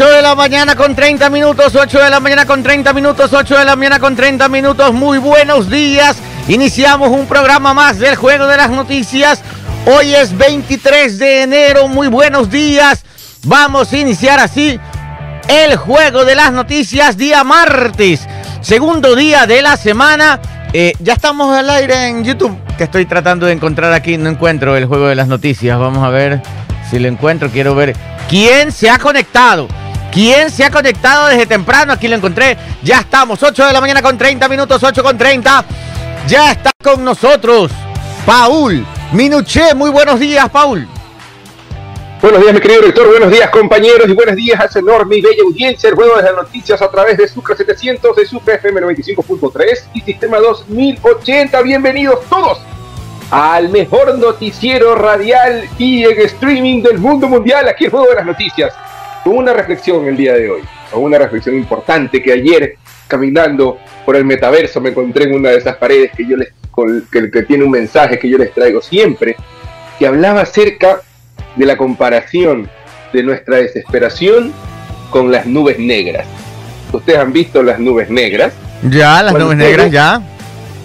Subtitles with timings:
[0.00, 3.58] 8 de la mañana con 30 minutos, 8 de la mañana con 30 minutos, 8
[3.58, 4.92] de la mañana con 30 minutos.
[4.92, 6.18] Muy buenos días.
[6.46, 9.42] Iniciamos un programa más del Juego de las Noticias.
[9.86, 11.88] Hoy es 23 de enero.
[11.88, 13.04] Muy buenos días.
[13.42, 14.78] Vamos a iniciar así
[15.48, 18.20] el Juego de las Noticias día martes.
[18.60, 20.40] Segundo día de la semana.
[20.72, 24.16] Eh, ya estamos al aire en YouTube, que estoy tratando de encontrar aquí.
[24.16, 25.76] No encuentro el Juego de las Noticias.
[25.76, 26.40] Vamos a ver
[26.88, 27.48] si lo encuentro.
[27.50, 27.94] Quiero ver
[28.28, 29.68] quién se ha conectado.
[30.12, 31.92] ¿Quién se ha conectado desde temprano?
[31.92, 32.56] Aquí lo encontré.
[32.82, 35.64] Ya estamos, 8 de la mañana con 30 minutos, 8 con 30.
[36.26, 37.70] Ya está con nosotros
[38.24, 39.74] Paul Minuché.
[39.74, 40.88] Muy buenos días, Paul.
[42.20, 43.08] Buenos días, mi querido director.
[43.08, 44.08] Buenos días, compañeros.
[44.08, 45.88] Y buenos días a esa enorme y bella audiencia.
[45.88, 50.00] El juego de las noticias a través de Sucre 700, de Sucre FM 95.3 y
[50.00, 51.62] Sistema 2080.
[51.62, 52.58] Bienvenidos todos
[53.30, 57.68] al mejor noticiero radial y en streaming del mundo mundial.
[57.68, 58.74] Aquí el juego de las noticias.
[59.24, 60.62] Con una reflexión el día de hoy.
[60.90, 62.76] Con una reflexión importante que ayer,
[63.06, 66.52] caminando por el metaverso, me encontré en una de esas paredes que yo les.
[67.12, 69.36] que, que tiene un mensaje que yo les traigo siempre.
[69.98, 71.02] Que hablaba acerca
[71.56, 72.70] de la comparación
[73.12, 74.52] de nuestra desesperación
[75.10, 76.26] con las nubes negras.
[76.92, 78.54] Ustedes han visto las nubes negras.
[78.82, 80.22] Ya, las nubes negras, ya.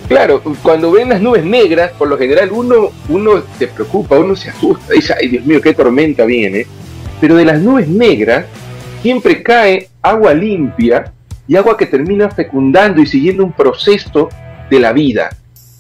[0.08, 4.50] Claro, cuando ven las nubes negras, por lo general uno, uno se preocupa, uno se
[4.50, 6.68] asusta, dice, ay Dios mío, qué tormenta viene.
[7.22, 8.46] Pero de las nubes negras
[9.02, 11.14] siempre cae agua limpia
[11.48, 14.30] y agua que termina fecundando y siguiendo un proceso
[14.70, 15.30] de la vida.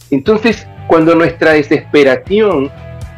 [0.10, 2.72] Entonces, cuando nuestra desesperación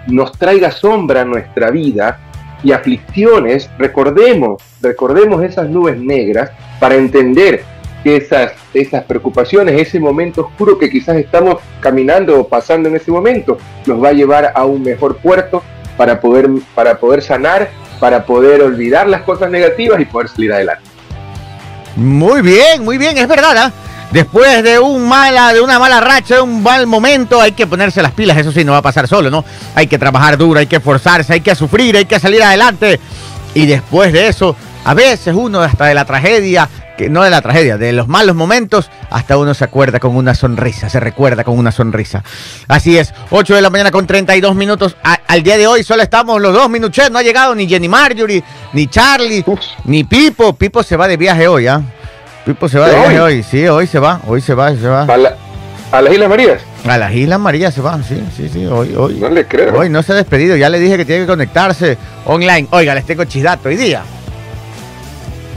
[0.07, 2.19] nos traiga sombra a nuestra vida
[2.63, 7.63] y aflicciones, recordemos, recordemos esas nubes negras para entender
[8.05, 13.09] que esas, esas preocupaciones, ese momento oscuro que quizás estamos caminando o pasando en ese
[13.09, 15.63] momento, nos va a llevar a un mejor puerto
[15.97, 17.67] para poder, para poder sanar,
[17.99, 20.83] para poder olvidar las cosas negativas y poder salir adelante.
[21.95, 23.57] Muy bien, muy bien, es verdad.
[23.57, 23.71] ¿ah?
[24.11, 28.03] Después de, un mala, de una mala racha, de un mal momento, hay que ponerse
[28.03, 28.37] las pilas.
[28.37, 29.43] Eso sí, no va a pasar solo, ¿no?
[29.73, 32.99] Hay que trabajar duro, hay que esforzarse, hay que sufrir, hay que salir adelante.
[33.55, 37.41] Y después de eso, a veces uno hasta de la tragedia, que no de la
[37.41, 41.57] tragedia, de los malos momentos, hasta uno se acuerda con una sonrisa, se recuerda con
[41.57, 42.23] una sonrisa.
[42.67, 44.95] Así es, 8 de la mañana con 32 minutos.
[45.03, 47.11] al día de hoy solo estamos los dos minutos.
[47.11, 49.43] No ha llegado ni Jenny Marjorie, ni Charlie,
[49.85, 50.53] ni Pipo.
[50.53, 51.81] Pipo se va de viaje hoy, ¿ah?
[52.45, 55.01] Pipo se va de viaje hoy, sí, hoy se va, hoy se va, se va.
[55.91, 56.61] ¿A, las Islas Marías?
[56.87, 59.15] A las Islas Marías se va, sí, sí, sí, hoy, hoy.
[59.15, 59.77] No le creo.
[59.77, 62.67] Hoy no se ha despedido, ya le dije que tiene que conectarse online.
[62.71, 64.03] Oiga, les tengo chisdato hoy día.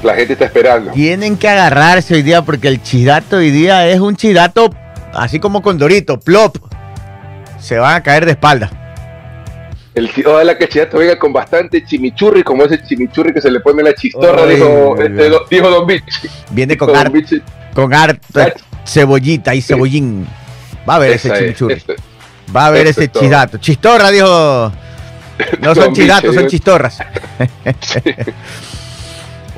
[0.03, 0.93] La gente está esperando.
[0.93, 4.71] Tienen que agarrarse hoy día porque el chidato hoy día es un chidato
[5.13, 6.57] así como con Dorito, plop.
[7.59, 8.71] Se van a caer de espalda.
[9.95, 13.83] El, ojalá que chidato venga con bastante chimichurri, como ese chimichurri que se le pone
[13.83, 16.29] la chistorra, dijo, este, dijo Don Bichi.
[16.51, 17.11] Viene con, ar,
[17.75, 18.55] con harta
[18.87, 20.27] cebollita y cebollín.
[20.89, 21.75] Va a ver ese chimichurri.
[21.75, 21.97] Este,
[22.55, 23.59] Va a ver este ese chidato.
[23.59, 24.73] Chistorra, dijo.
[25.61, 26.99] No son chidatos, son chistorras.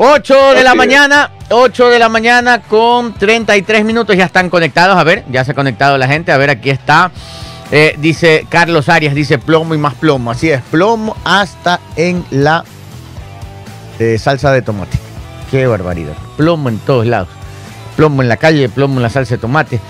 [0.02, 4.16] 8 de la mañana, 8 de la mañana con 33 minutos.
[4.16, 4.96] Ya están conectados.
[4.96, 6.32] A ver, ya se ha conectado la gente.
[6.32, 7.10] A ver, aquí está.
[7.70, 10.30] Eh, dice Carlos Arias, dice plomo y más plomo.
[10.30, 12.64] Así es, plomo hasta en la
[13.98, 14.98] eh, salsa de tomate.
[15.50, 16.14] Qué barbaridad.
[16.38, 17.28] Plomo en todos lados.
[17.94, 19.80] Plomo en la calle, plomo en la salsa de tomate.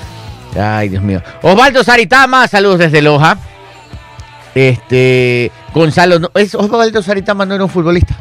[0.60, 1.22] Ay, Dios mío.
[1.43, 3.38] Osvaldo Saritama, saludos desde Loja.
[4.56, 8.16] Este, Gonzalo, no, es, Osvaldo Saritama no era un futbolista.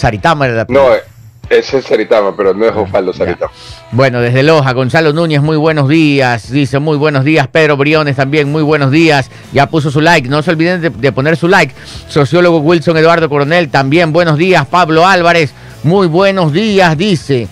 [0.00, 0.88] Saritama era la No,
[1.50, 3.50] ese es Saritama, pero no es Osvaldo Saritama.
[3.92, 6.50] Bueno, desde Loja, Gonzalo Núñez, muy buenos días.
[6.50, 7.48] Dice muy buenos días.
[7.48, 9.30] Pedro Briones también, muy buenos días.
[9.52, 10.28] Ya puso su like.
[10.28, 11.74] No se olviden de, poner su like.
[12.08, 14.64] Sociólogo Wilson Eduardo Coronel, también buenos días.
[14.66, 15.52] Pablo Álvarez,
[15.82, 17.48] muy buenos días, dice.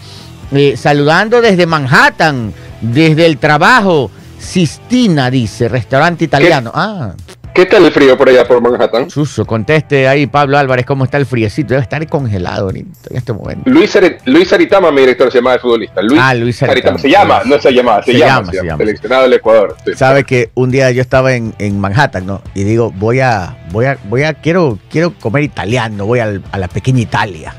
[0.53, 4.11] Eh, saludando desde Manhattan, desde el trabajo.
[4.39, 6.71] Sistina, dice, restaurante italiano.
[6.73, 7.13] Ah.
[7.55, 9.11] ¿Qué tal el frío por allá por Manhattan?
[9.11, 11.71] Suso, conteste ahí, Pablo Álvarez, ¿cómo está el friecito?
[11.71, 13.69] Debe estar congelado en este momento.
[13.69, 16.01] Luis, Luis Aritama, mi director, se llama el futbolista.
[16.01, 16.99] Luis ah, Luis Aritama.
[16.99, 19.77] Se llama, no se llama, se, llama, se, llama, Seleccionado del Ecuador.
[19.97, 22.43] Sabe que un día yo estaba en, Manhattan, ¿no?
[22.55, 26.69] Y digo, voy a, voy a, voy a, quiero, quiero comer italiano, voy a la
[26.69, 27.55] pequeña Italia.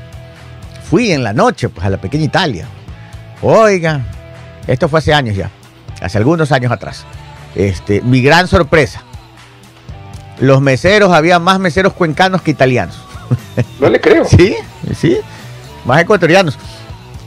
[0.88, 2.66] Fui en la noche, pues, a la pequeña Italia.
[3.42, 4.00] Oiga,
[4.66, 5.50] esto fue hace años ya,
[6.00, 7.04] hace algunos años atrás.
[7.54, 9.04] Este, mi gran sorpresa
[10.40, 12.96] los meseros, había más meseros cuencanos que italianos.
[13.78, 14.24] No le creo.
[14.28, 14.56] Sí,
[14.96, 15.18] sí,
[15.84, 16.58] más ecuatorianos.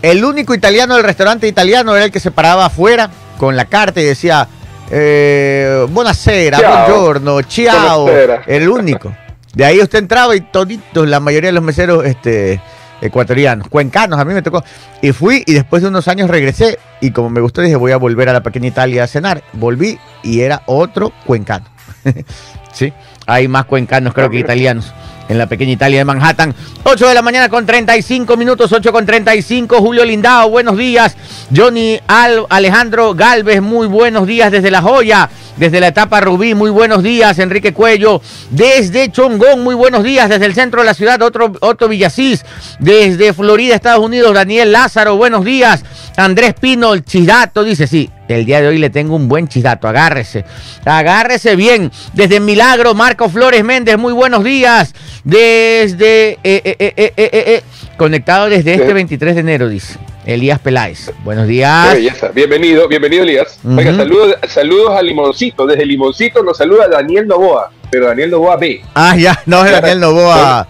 [0.01, 4.01] El único italiano del restaurante italiano era el que se paraba afuera con la carta
[4.01, 4.47] y decía,
[4.91, 8.09] eh, buonasera, buongiorno, ciao.
[8.47, 9.15] El único.
[9.53, 12.59] De ahí usted entraba y toditos, la mayoría de los meseros este,
[13.01, 14.63] ecuatorianos, cuencanos, a mí me tocó.
[15.01, 17.97] Y fui y después de unos años regresé y como me gustó dije voy a
[17.97, 19.43] volver a la pequeña Italia a cenar.
[19.53, 21.72] Volví y era otro cuencano.
[22.73, 22.93] sí,
[23.25, 24.93] hay más cuencanos creo que italianos
[25.29, 26.53] en la pequeña Italia de Manhattan.
[26.83, 29.77] 8 de la mañana con 35 minutos, 8 con 35.
[29.79, 31.15] Julio Lindao, buenos días.
[31.55, 35.29] Johnny Al Alejandro Galvez, muy buenos días desde La Joya.
[35.55, 37.37] Desde la etapa Rubí, muy buenos días.
[37.37, 40.27] Enrique Cuello, desde Chongón, muy buenos días.
[40.27, 42.43] Desde el centro de la ciudad, otro, Otto Villasís.
[42.79, 45.83] Desde Florida, Estados Unidos, Daniel Lázaro, buenos días.
[46.17, 50.45] Andrés Pino, el dice, sí, el día de hoy le tengo un buen chidato, agárrese,
[50.85, 51.91] agárrese bien.
[52.13, 54.93] Desde Milagro, Marco Flores Méndez, muy buenos días.
[55.23, 57.63] Desde, eh, eh, eh,
[57.97, 59.97] conectado desde este 23 de enero, dice.
[60.25, 61.11] Elías Peláez.
[61.23, 61.97] Buenos días.
[62.33, 63.59] Bienvenido, bienvenido Elías.
[63.61, 65.65] saludos, saludos a Limoncito.
[65.65, 68.81] Desde Limoncito nos saluda Daniel Novoa, pero Daniel Novoa B.
[68.93, 70.67] Ah, ya, no es Daniel Novoa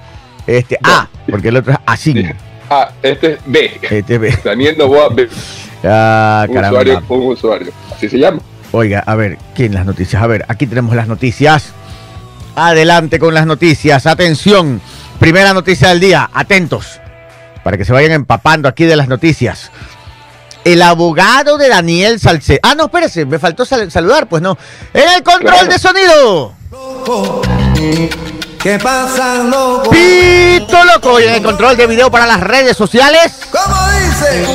[0.48, 2.26] este, A, porque el otro es así.
[2.70, 3.72] Ah, este es B.
[3.84, 4.40] Este es B.
[4.44, 5.30] Daniel Novoa B.
[5.84, 7.74] Ah, un usuario, un usuario.
[7.94, 8.40] Así se llama.
[8.72, 10.22] Oiga, a ver, ¿quién las noticias?
[10.22, 11.74] A ver, aquí tenemos las noticias.
[12.56, 14.06] Adelante con las noticias.
[14.06, 14.82] Atención.
[15.20, 16.30] Primera noticia del día.
[16.34, 17.00] Atentos.
[17.64, 19.72] Para que se vayan empapando aquí de las noticias.
[20.64, 22.60] El abogado de Daniel Salcedo.
[22.64, 24.58] Ah, no, espérese, me faltó saludar, pues no.
[24.94, 26.54] En el control de sonido.
[28.62, 29.90] ¿Qué pasa, loco?
[29.90, 31.20] Pito loco.
[31.20, 33.42] Y en el control de video para las redes sociales.
[33.52, 34.46] ¿Cómo dice?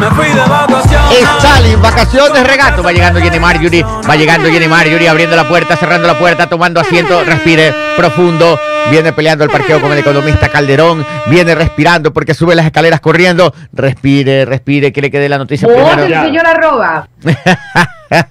[0.00, 1.22] Me fui de vacaciones.
[1.38, 2.82] Stalin, vacaciones, regato.
[2.82, 3.82] Va llegando Jenny Marjorie.
[3.82, 7.22] Va llegando Jenny Marjorie abriendo la puerta, cerrando la puerta, tomando asiento.
[7.24, 8.58] Respire profundo.
[8.90, 11.06] Viene peleando el parqueo con el economista Calderón.
[11.26, 13.54] Viene respirando porque sube las escaleras corriendo.
[13.72, 16.04] Respire, respire, que le quede la noticia primero.
[16.04, 17.08] el señor arroba.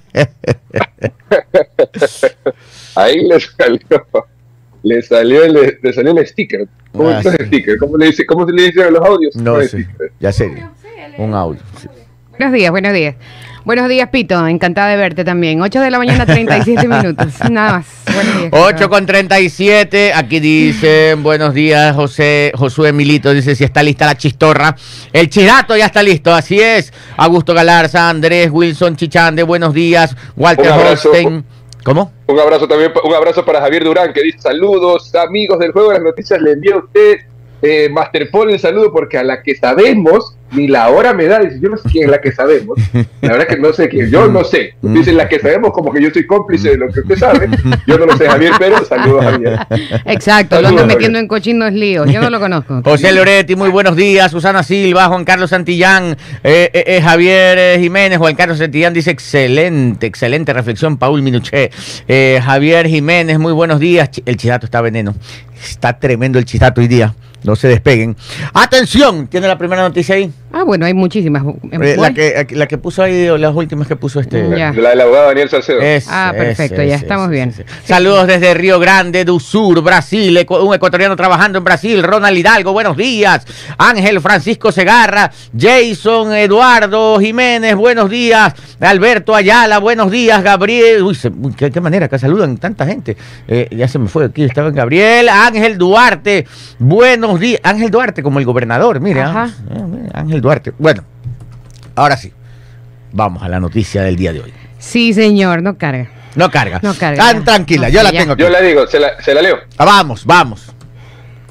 [2.96, 3.80] Ahí le salió
[4.84, 6.68] le salió el, le salió el sticker.
[6.92, 7.78] ¿Cómo ah, es el sticker?
[7.78, 9.36] ¿Cómo, le dice, ¿Cómo se le dice a los audios?
[9.36, 9.88] No sé,
[10.20, 10.52] ya sé,
[11.18, 11.62] un audio.
[12.32, 13.16] Buenos días, buenos días.
[13.66, 14.46] Buenos días, Pito.
[14.46, 15.62] Encantada de verte también.
[15.62, 17.28] 8 de la mañana, 37 minutos.
[17.50, 17.88] Nada más.
[18.14, 18.52] Buenos días.
[18.52, 20.14] 8 con 37.
[20.14, 23.34] Aquí dicen, buenos días, José, Josué Milito.
[23.34, 24.76] Dice, si está lista la chistorra.
[25.14, 26.92] El chirato ya está listo, así es.
[27.16, 30.14] Augusto Galarza, Andrés Wilson Chichande, buenos días.
[30.36, 31.46] Walter Holstein.
[31.84, 32.12] ¿Cómo?
[32.28, 35.96] Un abrazo también, un abrazo para Javier Durán que dice saludos, amigos del juego de
[35.96, 37.18] las noticias, le envío a usted
[37.62, 41.40] eh, Master Paul el saludo porque a la que sabemos, ni la hora me da,
[41.40, 42.78] dice, yo no sé quién es la que sabemos,
[43.22, 46.02] la verdad que no sé quién, yo no sé, dice la que sabemos como que
[46.02, 47.50] yo soy cómplice de lo que usted sabe,
[47.88, 49.60] yo no lo sé Javier, pero saludos Javier.
[50.06, 52.82] Exacto, lo ando metiendo en cochinos líos, yo no lo conozco.
[52.84, 58.36] José Loretti, muy buenos días, Susana Silva, Juan Carlos Santillán, eh, eh, Javier Jiménez, Juan
[58.36, 61.72] Carlos Santillán dice excelente, excelente reflexión, Paul Minuché,
[62.42, 65.16] Javier Jiménez, muy buenos días, el chidato está veneno,
[65.62, 67.14] está tremendo el chidato hoy día.
[67.44, 68.16] No se despeguen.
[68.54, 70.32] Atención, ¿tiene la primera noticia ahí?
[70.56, 71.44] Ah, bueno, hay muchísimas.
[71.72, 74.48] Eh, la, que, la que puso ahí, o las últimas que puso este.
[74.48, 75.80] La del abogado Daniel Salcedo.
[76.08, 77.52] ah, perfecto, ya estamos bien.
[77.84, 80.46] Saludos desde Río Grande do Sur, Brasil.
[80.48, 82.04] Un ecuatoriano trabajando en Brasil.
[82.04, 83.48] Ronald Hidalgo, buenos días.
[83.80, 85.32] Ángel Francisco Segarra.
[85.58, 88.54] Jason Eduardo Jiménez, buenos días.
[88.80, 90.44] Alberto Ayala, buenos días.
[90.44, 91.02] Gabriel.
[91.02, 91.18] Uy,
[91.58, 93.18] qué, manera que saludan tanta gente.
[93.48, 95.30] Eh, ya se me fue aquí, estaba en Gabriel.
[95.30, 96.46] Ángel Duarte,
[96.78, 99.22] buenos Ángel Duarte como el gobernador, mire.
[99.22, 100.74] Ah, eh, Ángel Duarte.
[100.78, 101.06] Bueno,
[101.96, 102.34] ahora sí.
[103.14, 104.54] Vamos a la noticia del día de hoy.
[104.78, 106.10] Sí, señor, no carga.
[106.36, 106.82] No carga.
[106.84, 107.24] No carga.
[107.24, 108.42] Tan tranquila, yo la tengo aquí.
[108.44, 109.60] Yo la digo, se la, se la leo.
[109.78, 110.74] Ah, vamos, vamos.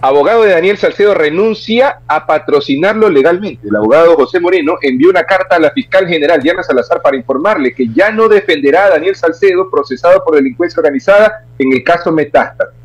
[0.03, 3.67] Abogado de Daniel Salcedo renuncia a patrocinarlo legalmente.
[3.67, 7.73] El abogado José Moreno envió una carta a la fiscal general Diana Salazar para informarle
[7.73, 12.82] que ya no defenderá a Daniel Salcedo procesado por delincuencia organizada en el caso Metástasis.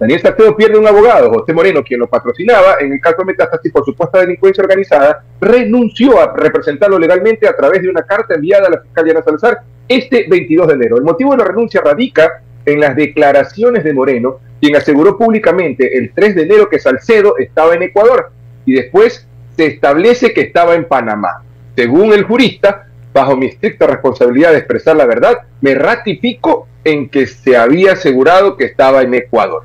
[0.00, 3.70] Daniel Salcedo pierde un abogado, José Moreno, quien lo patrocinaba en el caso de Metástasis
[3.70, 8.70] por supuesta delincuencia organizada, renunció a representarlo legalmente a través de una carta enviada a
[8.70, 10.96] la Fiscalía de Salazar este 22 de enero.
[10.96, 16.12] El motivo de la renuncia radica en las declaraciones de Moreno, quien aseguró públicamente el
[16.14, 18.30] 3 de enero que Salcedo estaba en Ecuador
[18.64, 21.42] y después se establece que estaba en Panamá.
[21.76, 27.26] Según el jurista, bajo mi estricta responsabilidad de expresar la verdad, me ratifico en que
[27.26, 29.64] se había asegurado que estaba en Ecuador.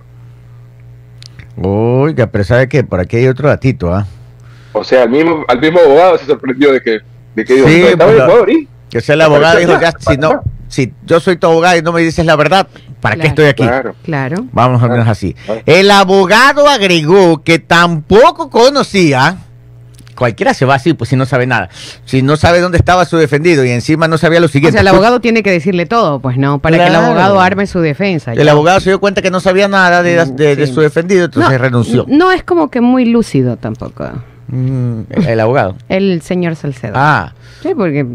[1.61, 4.05] Oiga, pero sabe que por aquí hay otro datito, ¿ah?
[4.73, 6.99] O sea, al mismo, al mismo abogado se sorprendió de que,
[7.35, 8.67] de que dijo, sí, Ecuador, ¿y?
[8.89, 11.93] Que sea el abogado dijo, ya, si no, si yo soy tu abogado y no
[11.93, 12.67] me dices la verdad,
[12.99, 13.63] ¿para qué estoy aquí?
[13.63, 13.95] Claro.
[14.03, 14.45] claro.
[14.51, 15.35] Vamos a menos así.
[15.65, 19.37] El abogado agregó que tampoco conocía
[20.15, 21.69] cualquiera se va así, pues si no sabe nada.
[22.05, 24.73] Si no sabe dónde estaba su defendido y encima no sabía lo O siguiente.
[24.73, 27.79] sea, el abogado tiene que decirle todo, pues no, para que el abogado arme su
[27.81, 28.33] defensa.
[28.33, 28.51] El ya.
[28.51, 30.73] abogado se dio cuenta que no sabía nada de, de- de sí.
[30.73, 32.05] su defendido, entonces no, renunció.
[32.07, 34.09] No es como que muy lúcido tampoco.
[34.47, 35.75] Mm, el abogado.
[35.89, 36.93] El señor Salcedo.
[36.95, 38.05] Ah, Sí, porque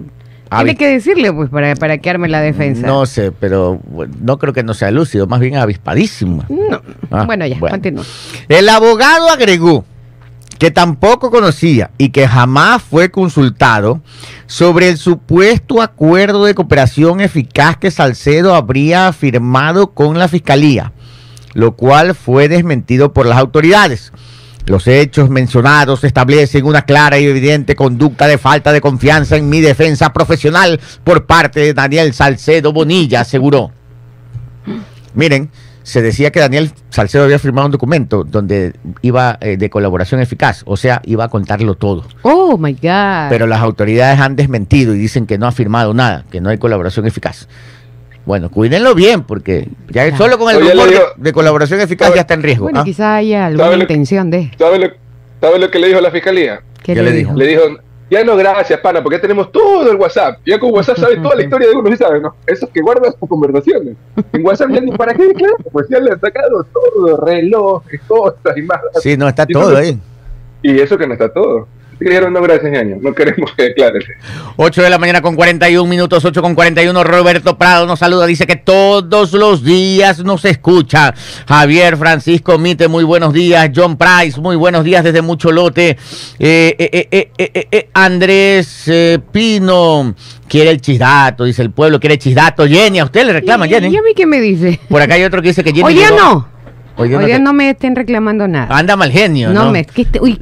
[0.53, 2.85] Ah, tiene que decirle, pues, para, para que arme la defensa.
[2.85, 6.45] no sé, pero bueno, no creo que no sea lúcido, más bien avispadísimo.
[6.49, 6.83] No.
[7.13, 7.75] Ah, bueno, ya, bueno.
[7.75, 8.05] continúa.
[8.49, 9.85] El abogado agregó
[10.61, 14.03] que tampoco conocía y que jamás fue consultado
[14.47, 20.93] sobre el supuesto acuerdo de cooperación eficaz que Salcedo habría firmado con la fiscalía,
[21.55, 24.13] lo cual fue desmentido por las autoridades.
[24.67, 29.63] Los hechos mencionados establecen una clara y evidente conducta de falta de confianza en mi
[29.63, 33.73] defensa profesional por parte de Daniel Salcedo Bonilla, aseguró.
[35.15, 35.51] Miren,
[35.91, 40.63] se decía que Daniel Salcedo había firmado un documento donde iba eh, de colaboración eficaz,
[40.65, 42.05] o sea, iba a contarlo todo.
[42.23, 43.29] Oh, my God.
[43.29, 46.59] Pero las autoridades han desmentido y dicen que no ha firmado nada, que no hay
[46.59, 47.49] colaboración eficaz.
[48.25, 50.17] Bueno, cuídenlo bien, porque ya Claro.
[50.17, 52.65] solo con el rumor de, colaboración eficaz ya está en riesgo.
[52.67, 52.85] bueno, ¿ah?
[52.85, 54.53] quizá haya alguna ¿Sabe lo- intención de...
[54.57, 54.87] ¿Sabe lo,
[55.41, 56.61] sabe lo que le dijo la fiscalía?
[56.85, 57.35] ¿Qué ¿Qué le le dijo?
[57.35, 57.63] Le dijo,
[58.11, 60.41] ya no gracias, pana, porque ya tenemos todo el WhatsApp.
[60.45, 62.21] Ya con WhatsApp sabes toda la historia de uno, ¿sí sabes?
[62.21, 62.35] ¿no?
[62.47, 63.97] Esos que guardas tus conversaciones.
[64.33, 68.57] En WhatsApp ya ni para qué, claro, pues ya le han sacado todo, relojes, cosas
[68.57, 68.81] y más.
[69.01, 69.99] Sí, no, está Y todo ahí.
[70.63, 71.69] Y eso que no está todo.
[72.01, 74.05] Que dijeron, no gracias, ñaño, no queremos que declares.
[74.57, 77.05] 8 de la mañana con 41 minutos, 8 con 41.
[77.05, 81.13] Roberto Prado nos saluda, dice que todos los días nos escucha.
[81.47, 83.71] Javier Francisco Mite, muy buenos días.
[83.75, 85.91] John Price, muy buenos días desde Mucholote.
[86.39, 90.15] Eh, eh, eh, eh, eh, eh, eh, Andrés eh, Pino
[90.49, 92.67] quiere el chisdato, dice el pueblo, quiere chisdato.
[92.67, 93.89] Jenny, a usted le reclama, ¿Y, Jenny.
[93.89, 94.81] ¿Y a mí qué me dice?
[94.89, 95.93] Por acá hay otro que dice que Jenny.
[95.95, 96.49] Llegó- no.
[96.97, 98.77] Hoy día Hoy no día te- no me estén reclamando nada.
[98.77, 99.71] Anda mal genio, no, ¿no?
[99.71, 99.85] me...
[99.85, 100.41] Que este- uy,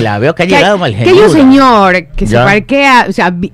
[0.00, 1.10] La veo que ha que, llegado mal genio.
[1.12, 3.52] aquello señor que se parquea, o sea, vi-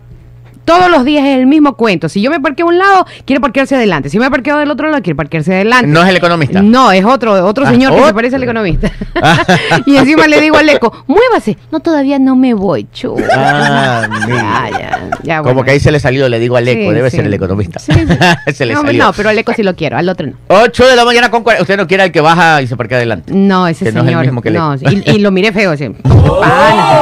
[0.67, 2.11] todos los días es el mismo cuento.
[2.11, 4.11] Si yo me parqueo a un lado, quiere parquearse adelante.
[4.11, 5.87] Si me parqueo del otro lado, quiere parquearse adelante.
[5.87, 6.61] No es el economista.
[6.61, 8.91] No, es otro, otro Ah, señor que se parece al economista.
[9.87, 11.57] y encima le digo al eco, muévase.
[11.73, 13.17] No, todavía no me voy, chu.
[13.35, 14.07] Ah,
[14.71, 17.17] ya, ya, Como que ahí se le salió, le digo al eco, Sí, debe sí.
[17.17, 17.79] ser el economista.
[17.79, 18.53] Sí, sí.
[18.53, 19.05] se le no, salió.
[19.05, 20.33] no, pero al eco sí lo quiero, al otro no.
[20.49, 21.63] 8 de la mañana con 40.
[21.63, 23.33] Usted no quiere al que baja y se parquea adelante.
[23.35, 24.25] No, ese Que no es el señor.
[24.25, 24.91] mismo que el no, eco.
[24.91, 25.89] y, y lo miré feo, así.
[25.89, 26.99] Pana.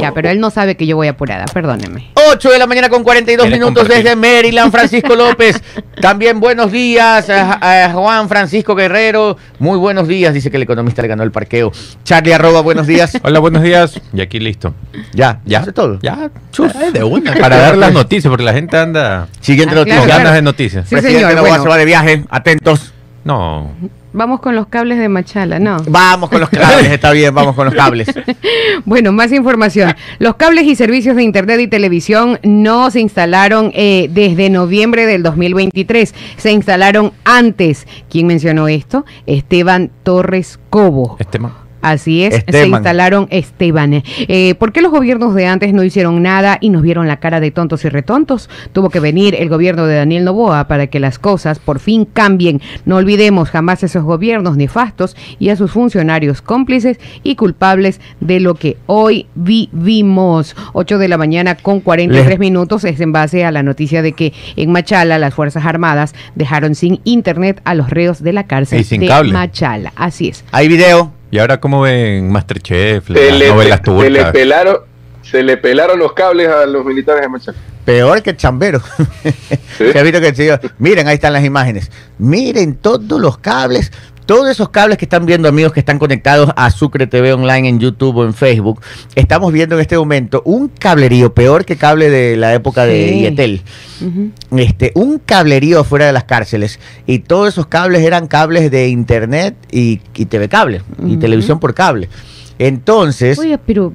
[0.00, 2.10] Ya, pero él no sabe que yo voy apurada, perdóneme.
[2.32, 4.04] 8 de la mañana con 42 Quiere minutos compartir.
[4.04, 5.62] desde Maryland, Francisco López.
[6.00, 9.36] También buenos días a, a Juan Francisco Guerrero.
[9.60, 11.70] Muy buenos días, dice que el economista le ganó el parqueo.
[12.04, 13.12] Charlie Arroba, buenos días.
[13.22, 14.00] Hola, buenos días.
[14.12, 14.74] Y aquí listo.
[15.14, 15.60] Ya, Ya.
[15.60, 15.98] ¿Eso es todo.
[16.02, 17.34] Ya, chuf, de una.
[17.34, 20.32] Para dar las noticias, porque la gente anda Siguiente Ah, Claro, ganas claro.
[20.34, 20.88] de noticias.
[20.88, 21.62] Sí, Presidente señor, Novoa bueno.
[21.62, 22.24] se va de viaje.
[22.28, 22.92] Atentos.
[23.24, 23.70] No.
[24.12, 25.78] Vamos con los cables de Machala, ¿no?
[25.88, 28.08] Vamos con los cables, está bien, vamos con los cables.
[28.84, 29.94] Bueno, más información.
[30.18, 35.22] Los cables y servicios de Internet y televisión no se instalaron eh, desde noviembre del
[35.22, 36.14] 2023.
[36.36, 37.86] Se instalaron antes.
[38.10, 39.04] ¿Quién mencionó esto?
[39.26, 41.16] Esteban Torres Cobo.
[41.18, 41.61] Este man.
[41.82, 44.02] Así es, se instalaron Esteban.
[44.28, 47.40] Eh, ¿Por qué los gobiernos de antes no hicieron nada y nos vieron la cara
[47.40, 48.48] de tontos y retontos?
[48.72, 52.60] Tuvo que venir el gobierno de Daniel Novoa para que las cosas por fin cambien.
[52.86, 58.54] No olvidemos jamás esos gobiernos nefastos y a sus funcionarios cómplices y culpables de lo
[58.54, 60.56] que hoy vivimos.
[60.72, 64.12] 8 de la mañana con 43 Les- minutos es en base a la noticia de
[64.12, 68.80] que en Machala las Fuerzas Armadas dejaron sin internet a los reos de la cárcel
[68.80, 69.32] Y sin de cable.
[69.32, 69.92] Machala.
[69.96, 70.44] Así es.
[70.52, 71.12] Hay video.
[71.32, 74.32] ¿Y ahora cómo ven Masterchef, Se las le, novelas se le turcas?
[74.32, 74.76] pelaron,
[75.22, 77.58] se le pelaron los cables a los militares de Machaca.
[77.86, 78.80] Peor que el chambero.
[79.78, 80.60] Se ha visto que el señor.
[80.78, 81.90] Miren, ahí están las imágenes.
[82.18, 83.90] Miren todos los cables.
[84.32, 87.78] Todos esos cables que están viendo, amigos que están conectados a Sucre TV Online en
[87.78, 88.80] YouTube o en Facebook,
[89.14, 93.18] estamos viendo en este momento un cablerío, peor que cable de la época de.
[93.18, 93.60] Yetel.
[94.56, 96.80] Este, un cablerío fuera de las cárceles.
[97.06, 101.74] Y todos esos cables eran cables de internet y, y TV cable, y televisión por
[101.74, 102.08] cable.
[102.58, 103.92] Entonces, Oiga, pero,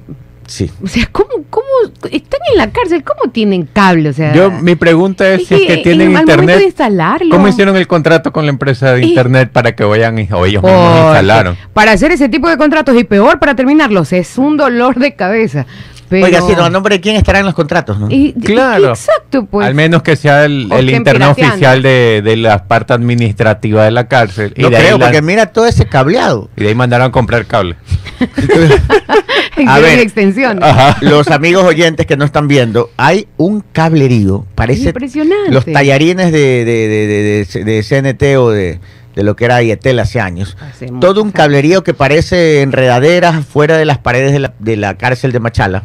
[0.48, 0.68] sí.
[0.82, 1.64] o sea, ¿cómo, cómo
[2.10, 3.04] están en la cárcel?
[3.04, 4.08] ¿Cómo tienen cable?
[4.08, 6.60] O sea, Yo, mi pregunta es, si es que en- tienen de internet.
[6.64, 7.30] instalarlo.
[7.30, 10.44] ¿Cómo hicieron el contrato con la empresa de Y- internet para que vayan y- o
[10.44, 11.56] ellos mismos Porque instalaron?
[11.72, 15.66] Para hacer ese tipo de contratos y peor para terminarlos es un dolor de cabeza.
[16.08, 17.98] Pero, Oiga, sí, no, ¿a nombre de quién estarán los contratos?
[17.98, 18.08] no?
[18.10, 18.90] y- Claro.
[18.90, 19.66] Exacto, pues.
[19.66, 21.30] Al menos que sea el, el pirateando.
[21.32, 24.54] oficial de, de la parte administrativa de la cárcel.
[24.56, 26.48] No y, de ahí creo, la- porque mira todo ese cableado.
[26.56, 27.76] y de ahí mandaron a comprar cable.
[29.56, 30.62] en a ver, extensión.
[30.62, 30.96] Ajá.
[31.00, 35.50] Los amigos oyentes que no están viendo, hay un cablerío, parece Impresionante.
[35.52, 38.80] los tallarines de, de, de, de- de- de CNT o de,
[39.14, 40.56] de lo que era Yetel hace años.
[40.60, 44.96] Hace Todo un cablerío que parece enredaderas fuera de las paredes de la, de la
[44.96, 45.84] cárcel de Machala.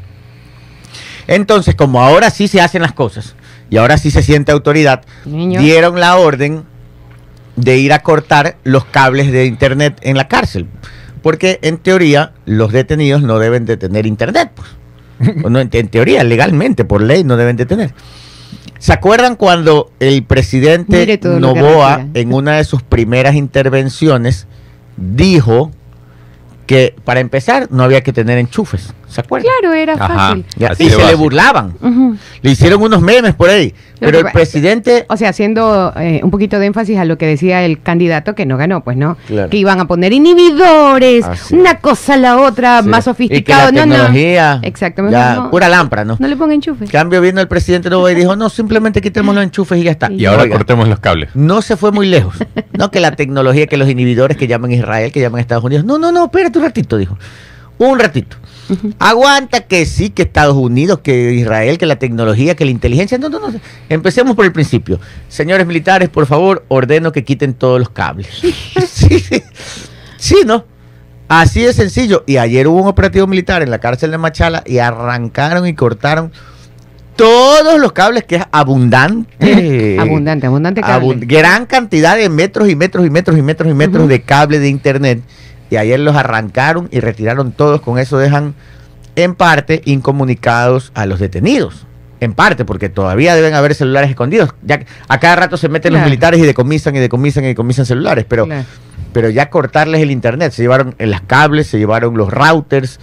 [1.28, 3.36] Entonces, como ahora sí se hacen las cosas
[3.70, 5.60] y ahora sí se siente autoridad, Niño.
[5.60, 6.64] dieron la orden
[7.56, 10.68] de ir a cortar los cables de internet en la cárcel.
[11.22, 14.52] Porque en teoría los detenidos no deben de tener internet.
[14.54, 14.70] Pues.
[15.50, 17.94] No, en, en teoría, legalmente, por ley, no deben de tener.
[18.84, 24.46] ¿Se acuerdan cuando el presidente Novoa, en una de sus primeras intervenciones,
[24.98, 25.72] dijo
[26.68, 28.94] que para empezar no había que tener enchufes?
[29.14, 29.52] ¿Se acuerdan?
[29.60, 30.08] Claro, era Ajá.
[30.08, 30.46] fácil.
[30.70, 31.74] Así y se le burlaban.
[31.82, 32.16] Ujú.
[32.42, 33.74] Le hicieron unos memes por ahí.
[34.00, 37.18] Lo Pero que el presidente O sea, haciendo eh, un poquito de énfasis a lo
[37.18, 39.16] que decía el candidato que no ganó, pues no.
[39.28, 39.50] Claro.
[39.50, 41.56] Que iban a poner inhibidores, Así.
[41.56, 42.90] una cosa a la otra, Sí.
[42.90, 43.72] más Y que sofisticado.
[43.72, 44.68] la no, tecnología, no.
[44.68, 45.10] Exacto.
[45.10, 46.18] ya, no, pura lámpara, ¿no?
[46.20, 46.86] no le ponga enchufe.
[46.86, 49.92] En cambio vino el presidente Novoa y dijo, no, simplemente quitemos los enchufes y ya
[49.92, 50.12] está.
[50.12, 51.30] Y ahora Oiga, cortemos los cables.
[51.36, 52.36] No se fue muy lejos.
[52.76, 55.86] No que la tecnología, que los inhibidores que llaman Israel, que llaman Estados Unidos.
[55.86, 57.20] No, no, no, espérate un ratito, dijo.
[57.84, 58.38] Un ratito.
[58.98, 63.18] Aguanta que sí, que Estados Unidos, que Israel, que la tecnología, que la inteligencia.
[63.18, 63.60] No, no, no.
[63.90, 65.00] Empecemos por el principio.
[65.28, 68.28] Señores militares, por favor, ordeno que quiten todos los cables.
[68.88, 69.44] sí, sí.
[70.18, 70.66] Sí, ¿no?
[71.28, 72.24] Así de sencillo.
[72.26, 76.32] Y ayer hubo un operativo militar en la cárcel de Machala y arrancaron y cortaron
[77.16, 79.98] todos los cables que es abundante.
[80.00, 81.26] abundante, abundante cable.
[81.26, 84.70] Gran cantidad de metros y metros y metros y metros y metros de cable de
[84.70, 85.22] internet.
[85.74, 87.82] Y ayer los arrancaron y retiraron todos.
[87.82, 88.54] Con eso dejan
[89.16, 91.88] en parte incomunicados a los detenidos.
[92.20, 94.54] En parte, porque todavía deben haber celulares escondidos.
[94.62, 97.88] Ya que a cada rato se meten los militares y decomisan y decomisan y decomisan
[97.88, 98.26] celulares.
[98.30, 98.66] Pero, Claro.
[99.14, 100.52] pero ya cortarles el internet.
[100.54, 103.00] Se llevaron en las cables, se llevaron los routers,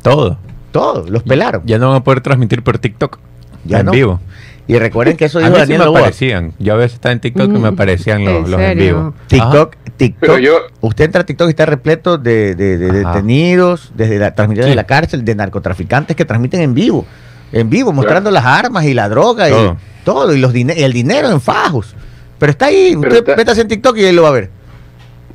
[0.00, 0.38] Todo.
[0.72, 1.60] todo, los pelaron.
[1.66, 3.18] Ya no van a poder transmitir por TikTok.
[3.66, 3.92] Ya en no.
[3.92, 4.20] vivo.
[4.66, 6.00] Y recuerden que eso A dijo sí Daniel me Noboa.
[6.00, 6.52] aparecían.
[6.58, 8.84] Yo a veces estaba en TikTok y me Mm, aparecían los, ¿en los en serio?
[8.96, 9.14] vivo.
[9.26, 10.20] TikTok, TikTok.
[10.20, 13.12] Pero yo, Usted entra a TikTok y está repleto de, de- de Ajá.
[13.12, 14.70] detenidos, desde la transmisión Sí.
[14.70, 17.04] de la cárcel, de narcotraficantes que transmiten en vivo,
[17.52, 19.72] en vivo, mostrando las armas y la droga Todo.
[20.00, 21.94] y todo, y, los y el dinero en fajos.
[22.38, 24.50] Pero está ahí, Pero usted está- métase en TikTok y él lo va a ver.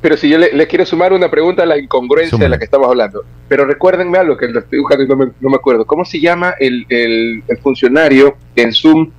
[0.02, 2.64] pero si yo le, le quiero sumar una pregunta a la incongruencia de la que
[2.64, 3.22] estamos hablando.
[3.48, 5.84] Pero recuérdenme algo que lo estoy buscando y no me, no me acuerdo.
[5.84, 9.10] ¿Cómo se llama el, el- el funcionario en Zoom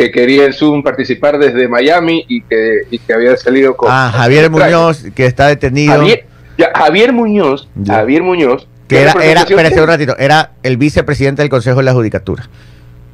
[0.00, 3.90] que quería en Zoom participar desde Miami y que, y que había salido con...
[3.92, 4.50] Ah, Javier?
[4.50, 5.92] Muñoz, que está detenido.
[5.92, 6.24] Javier,
[6.56, 7.96] ya, Javier Muñoz, Ya.
[7.96, 9.78] Javier Muñoz, que ¿qué era, era, tiene?
[9.78, 12.48] un ratito, era el vicepresidente del Consejo de la Judicatura.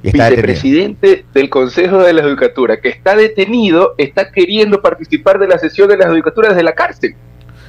[0.05, 0.47] Y está detenido.
[0.47, 5.89] vicepresidente del Consejo de la Judicatura, que está detenido, está queriendo participar de la sesión
[5.89, 7.17] de la Judicatura desde la cárcel.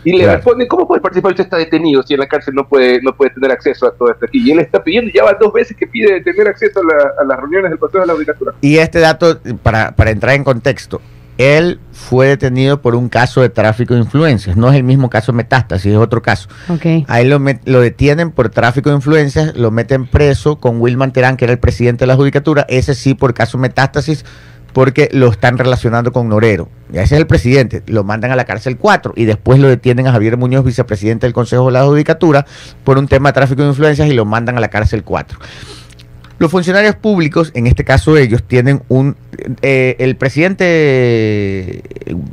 [0.08, 0.38] Y le Claro.
[0.38, 1.32] responden, ¿cómo puede participar?
[1.34, 4.10] Usted está detenido si en la cárcel no puede, no puede tener acceso a todo
[4.12, 4.42] esto aquí.
[4.42, 7.26] Y él está pidiendo, ya van dos veces que pide tener acceso a, la- a
[7.26, 8.54] las reuniones del Consejo de la Judicatura.
[8.62, 11.02] Y este dato, para, para entrar en contexto,
[11.38, 14.56] él fue detenido por un caso de tráfico de influencias.
[14.58, 16.48] No es el mismo caso metástasis, es otro caso.
[16.70, 16.86] Ok.
[17.08, 21.12] A él lo, met- lo detienen por tráfico de influencias, lo meten preso con Wilman
[21.12, 24.26] Terán, que era el presidente de la judicatura, ese sí por caso metástasis,
[24.78, 26.70] porque lo están relacionando con Norero.
[26.94, 30.06] Y ese es el presidente, lo mandan a la cárcel 4 y después lo detienen
[30.06, 32.46] a Javier Muñoz, vicepresidente del Consejo de la Judicatura,
[32.84, 35.40] por un tema de tráfico de influencias y lo mandan a la cárcel 4.
[36.38, 39.16] Los funcionarios públicos, en este caso ellos, tienen un...
[39.64, 40.66] eh, el presidente
[41.80, 41.82] eh,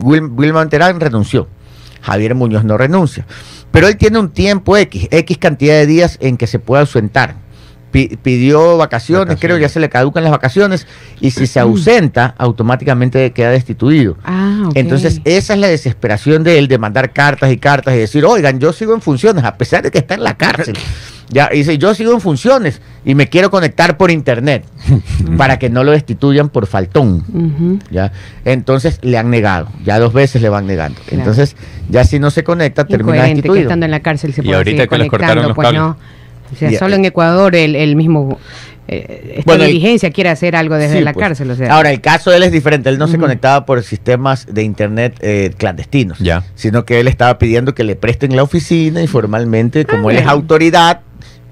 [0.01, 1.49] Wil- Wilman Terán renunció.
[2.03, 3.25] Javier Muñoz no renuncia.
[3.71, 7.37] Pero él tiene un tiempo X, X cantidad de días en que se pueda ausentar.
[7.95, 9.41] Pi- pidió vacaciones, Vacaciones.
[9.41, 10.87] creo ya se le caducan las vacaciones,
[11.21, 14.17] y si se ausenta, automáticamente queda destituido.
[14.25, 14.69] Ah.
[14.75, 18.59] Entonces, esa es la desesperación de él de mandar cartas y cartas y decir, oigan,
[18.59, 20.75] yo sigo en funciones, a pesar de que está en la cárcel.
[21.31, 24.65] Ya, y dice, yo sigo en funciones y me quiero conectar por internet
[25.39, 27.81] para que no lo destituyan por faltón.
[27.93, 28.11] ¿ya?
[28.45, 31.01] Entonces le han negado, ya dos veces le van negando.
[31.07, 31.19] Claro.
[31.23, 31.57] Entonces,
[31.89, 33.63] ya si no se conecta, termina que destituido.
[33.63, 35.81] estando en la cárcel se Y ahorita que les cortaron los pues cables.
[35.81, 35.97] no.
[36.53, 38.39] O sea, Y- solo en Ecuador el, el mismo
[38.87, 41.25] eh, esta Bueno, diligencia quiere hacer algo desde Sí, la pues.
[41.25, 41.51] cárcel.
[41.51, 42.91] O sea, Ahora, el caso de él es diferente.
[42.91, 46.45] Él no se conectaba por sistemas de internet eh, clandestinos, Ya.
[46.55, 50.27] sino que él estaba pidiendo que le presten la oficina y formalmente, como él es
[50.27, 51.01] Ah, autoridad,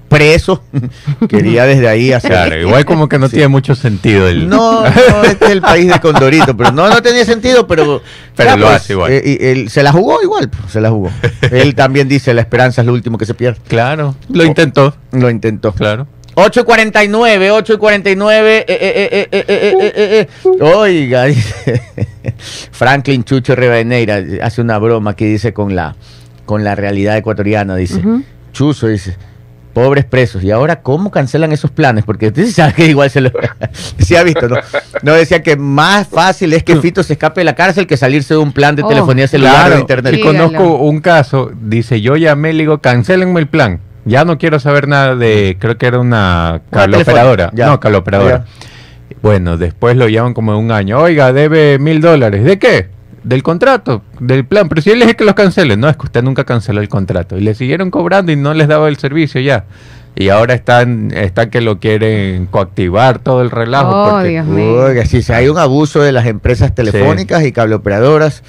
[0.07, 0.63] preso
[1.29, 2.31] quería desde ahí hacer.
[2.31, 4.27] Claro, igual como que no tiene mucho sentido.
[4.27, 4.47] El...
[4.47, 8.01] No, no, este es el país de Condorito, pero no, no tenía sentido, pero.
[8.35, 9.11] Pero lo pues, hace igual.
[9.11, 11.11] Eh, él, se la jugó igual, pues, se la jugó.
[11.51, 13.59] él también dice: la esperanza es lo último que se pierde.
[13.67, 14.95] Claro, lo intentó.
[15.11, 15.73] Lo intentó.
[15.73, 16.07] Claro.
[16.35, 18.57] 8 y 49, 8 y 49.
[18.57, 19.53] Eh eh eh, eh,
[19.95, 21.25] eh, eh, Oiga,
[22.71, 25.95] Franklin Chucho Rivadeneira hace una broma que dice con la,
[26.45, 27.75] con la realidad ecuatoriana.
[27.75, 28.23] Dice, uh.
[28.51, 29.15] Chuzo dice,
[29.73, 30.43] Pobres presos.
[30.43, 32.03] ¿Y ahora cómo cancelan esos planes?
[32.05, 33.31] Porque usted sabe que igual se lo...
[33.97, 34.57] sí ha visto, ¿no?
[35.01, 38.35] No, decía que más fácil es que Fito se escape de la cárcel que salirse
[38.35, 40.13] de un plan de Oh, telefonía celular o Claro, de internet.
[40.17, 43.79] y conozco un caso, dice, yo llamé, le digo, cancelenme el plan.
[44.05, 47.45] Ya no quiero saber nada de, creo que era una calooperadora.
[47.47, 47.65] telefónica, ya.
[47.67, 48.45] No, calooperadora.
[49.21, 50.99] Bueno, después lo llaman como un año.
[50.99, 52.43] Oiga, debe mil dólares.
[52.43, 52.89] ¿De qué?
[53.23, 54.67] Del contrato, del plan.
[54.69, 55.77] Pero si él le dije que los cancele.
[55.77, 57.37] No, es que usted nunca canceló el contrato.
[57.37, 59.65] Y le siguieron cobrando y no les daba el servicio ya.
[60.15, 63.89] Y ahora están, está que lo quieren coactivar todo el relajo.
[63.91, 64.73] Oh, porque- Dios mío.
[64.83, 68.43] Oiga, sí, sí, hay un abuso de las empresas telefónicas y cableoperadoras.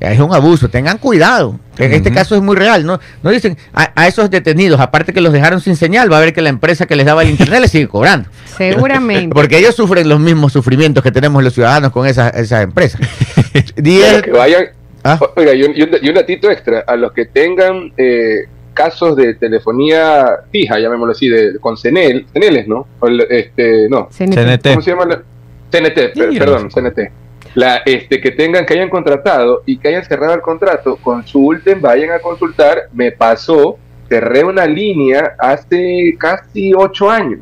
[0.00, 1.58] Es un abuso, tengan cuidado.
[1.76, 3.00] En este caso es muy real, ¿no?
[3.22, 6.32] No dicen a, a esos detenidos, aparte que los dejaron sin señal, va a ver
[6.32, 8.28] que la empresa que les daba el internet les sigue cobrando.
[8.56, 9.34] Seguramente.
[9.34, 13.00] Porque ellos sufren los mismos sufrimientos que tenemos los ciudadanos con esas, esas empresas.
[13.76, 14.64] Diez- Pero que vayan.
[15.04, 15.18] Ah.
[15.36, 16.80] Oiga, y un, y un- y un datito extra.
[16.86, 22.66] A los que tengan eh, casos de telefonía fija, llamémoslo así, de, con CENEL, CENELES,
[22.68, 22.86] ¿no?
[23.00, 24.08] O el- este, no.
[24.16, 24.68] CNT.
[24.70, 25.06] ¿Cómo se llama?
[25.06, 25.22] La?
[25.70, 26.68] CNT, per- perdón.
[26.70, 26.98] CNT.
[27.58, 32.12] La, este, que tengan, que hayan contratado y que hayan cerrado el contrato, consulten, vayan
[32.12, 32.88] a consultar.
[32.92, 33.76] Me pasó,
[34.08, 37.40] cerré una línea hace casi ocho años.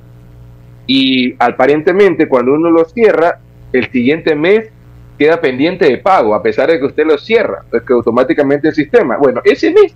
[0.87, 3.41] Y aparentemente cuando uno lo cierra,
[3.75, 4.71] el siguiente mes
[5.19, 8.75] queda pendiente de pago, a pesar de que usted lo cierra, es que automáticamente el
[8.75, 9.19] sistema.
[9.19, 9.95] Bueno, ese mes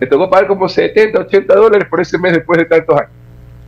[0.00, 3.12] me tocó pagar como 70, 80 dólares por ese mes después de tantos años.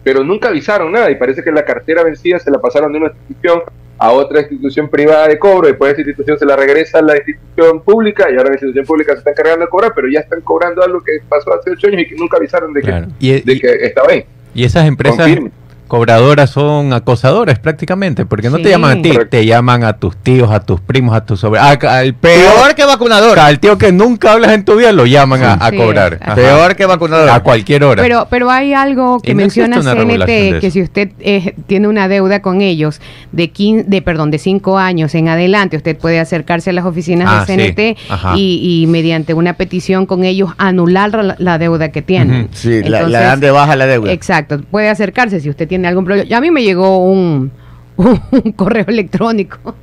[0.03, 3.07] Pero nunca avisaron nada y parece que la cartera vencida se la pasaron de una
[3.07, 3.63] institución
[4.05, 7.83] a otra institución privada de cobro, después esa institución se la regresa a la institución
[7.83, 10.83] pública y ahora la institución pública se está encargando de cobrar, pero ya están cobrando
[10.83, 13.07] algo que pasó hace ocho años y que nunca avisaron de que, Claro.
[13.21, 14.25] Y, de y- que estaba ahí.
[14.55, 15.51] y esas empresas Confirme.
[15.97, 18.63] Cobradoras son acosadoras prácticamente, porque no Sí.
[18.63, 21.69] te llaman a ti, te llaman a tus tíos, a tus primos, a tus sobrinos.
[21.85, 23.39] Ah, al Peor peor, que vacunador.
[23.39, 26.15] al tío que nunca hablas en tu vida lo llaman a, a Sí, cobrar.
[26.27, 26.35] es.
[26.35, 27.29] Peor que vacunador.
[27.29, 28.03] A cualquier hora.
[28.03, 32.41] Pero, pero hay algo que Y menciona CNT, que si usted eh, tiene una deuda
[32.41, 33.03] con ellos
[33.33, 37.29] de, 15, de, perdón, de cinco años en adelante, usted puede acercarse a las oficinas
[37.31, 38.07] Ah, de CNT sí.
[38.09, 38.33] Ajá.
[38.39, 42.45] y, y mediante una petición con ellos anular la, la deuda que tienen.
[42.45, 42.49] Ujú.
[42.55, 44.11] Sí, la, la dan de baja la deuda.
[44.11, 46.29] Exacto, puede acercarse si usted tiene algún problema.
[46.29, 47.51] Ya a mí me llegó un,
[47.97, 49.75] un correo electrónico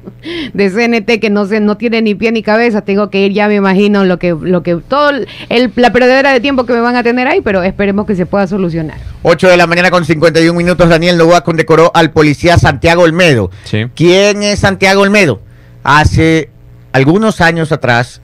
[0.53, 2.81] de CNT que no sé, no tiene ni pie ni cabeza.
[2.81, 5.11] Tengo que ir, ya me imagino lo que, lo que, todo
[5.49, 8.25] el, la perdedera de tiempo que me van a tener ahí, pero esperemos que se
[8.25, 8.97] pueda solucionar.
[9.23, 13.51] 8 de la mañana con 51 minutos, Daniel Novoa condecoró al policía Santiago Olmedo.
[13.63, 13.85] Sí.
[13.95, 15.41] ¿Quién es Santiago Olmedo?
[15.83, 16.49] Hace
[16.91, 18.21] algunos años atrás,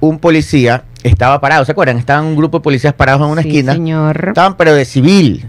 [0.00, 1.98] un policía estaba parado, ¿se acuerdan?
[1.98, 3.72] Estaban un grupo de policías parados en una Sí, esquina.
[3.74, 4.24] señor.
[4.28, 5.46] Estaban pero de civil.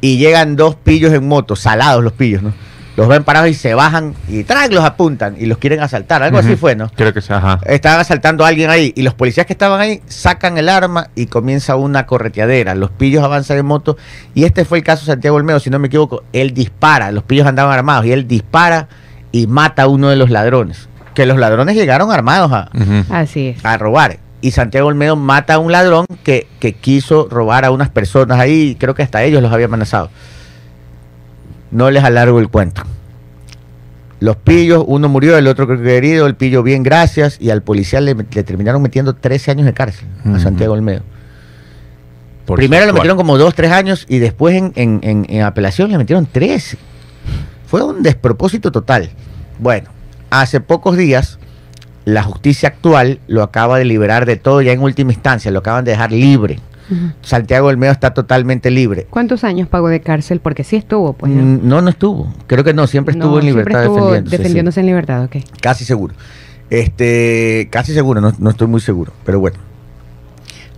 [0.00, 2.52] Y llegan dos pillos en moto, salados los pillos, ¿no?
[2.98, 4.72] Los ven parados y se bajan y ¡trac!
[4.72, 6.20] los apuntan y los quieren asaltar.
[6.24, 6.90] Algo así fue, ¿no?
[6.96, 7.60] Creo que sí, ajá.
[7.64, 11.26] Estaban asaltando a alguien ahí y los policías que estaban ahí sacan el arma y
[11.26, 12.74] comienza una correteadera.
[12.74, 13.96] Los pillos avanzan en moto
[14.34, 16.24] y este fue el caso de Santiago Olmedo, si no me equivoco.
[16.32, 18.88] Él dispara, los pillos andaban armados y él dispara
[19.30, 20.88] y mata a uno de los ladrones.
[21.14, 22.68] Que los ladrones llegaron armados a.
[23.10, 23.64] Así es.
[23.64, 24.18] a robar.
[24.40, 28.76] Y Santiago Olmedo mata a un ladrón que, que quiso robar a unas personas ahí,
[28.78, 30.10] creo que hasta ellos los había amenazado.
[31.70, 32.82] No les alargo el cuento.
[34.20, 37.62] Los pillos, uno murió, el otro creo que herido, el pillo bien, gracias, y al
[37.62, 40.38] policía le, le terminaron metiendo 13 años de cárcel a.
[40.38, 41.02] Santiago Olmedo.
[42.46, 45.90] Por Primero le metieron como 2, 3 años y después en, en- en- en apelación
[45.90, 46.78] le metieron 13.
[47.66, 49.10] Fue un despropósito total.
[49.58, 49.90] Bueno,
[50.30, 51.38] hace pocos días
[52.04, 55.84] la justicia actual lo acaba de liberar de todo ya en última instancia, lo acaban
[55.84, 56.60] de dejar libre.
[57.20, 59.06] Santiago Olmedo está totalmente libre.
[59.10, 60.40] ¿Cuántos años pagó de cárcel?
[60.40, 61.30] Porque sí estuvo, pues.
[61.30, 61.42] ¿no?
[61.42, 62.32] Mm, No, no estuvo.
[62.46, 64.36] Creo que no, siempre estuvo No, en siempre libertad estuvo defendiéndose.
[64.36, 64.42] sí.
[64.42, 65.36] defendiéndose en libertad, ok.
[65.60, 66.14] Casi seguro.
[66.70, 69.58] Este, casi seguro, no, no estoy muy seguro, pero bueno.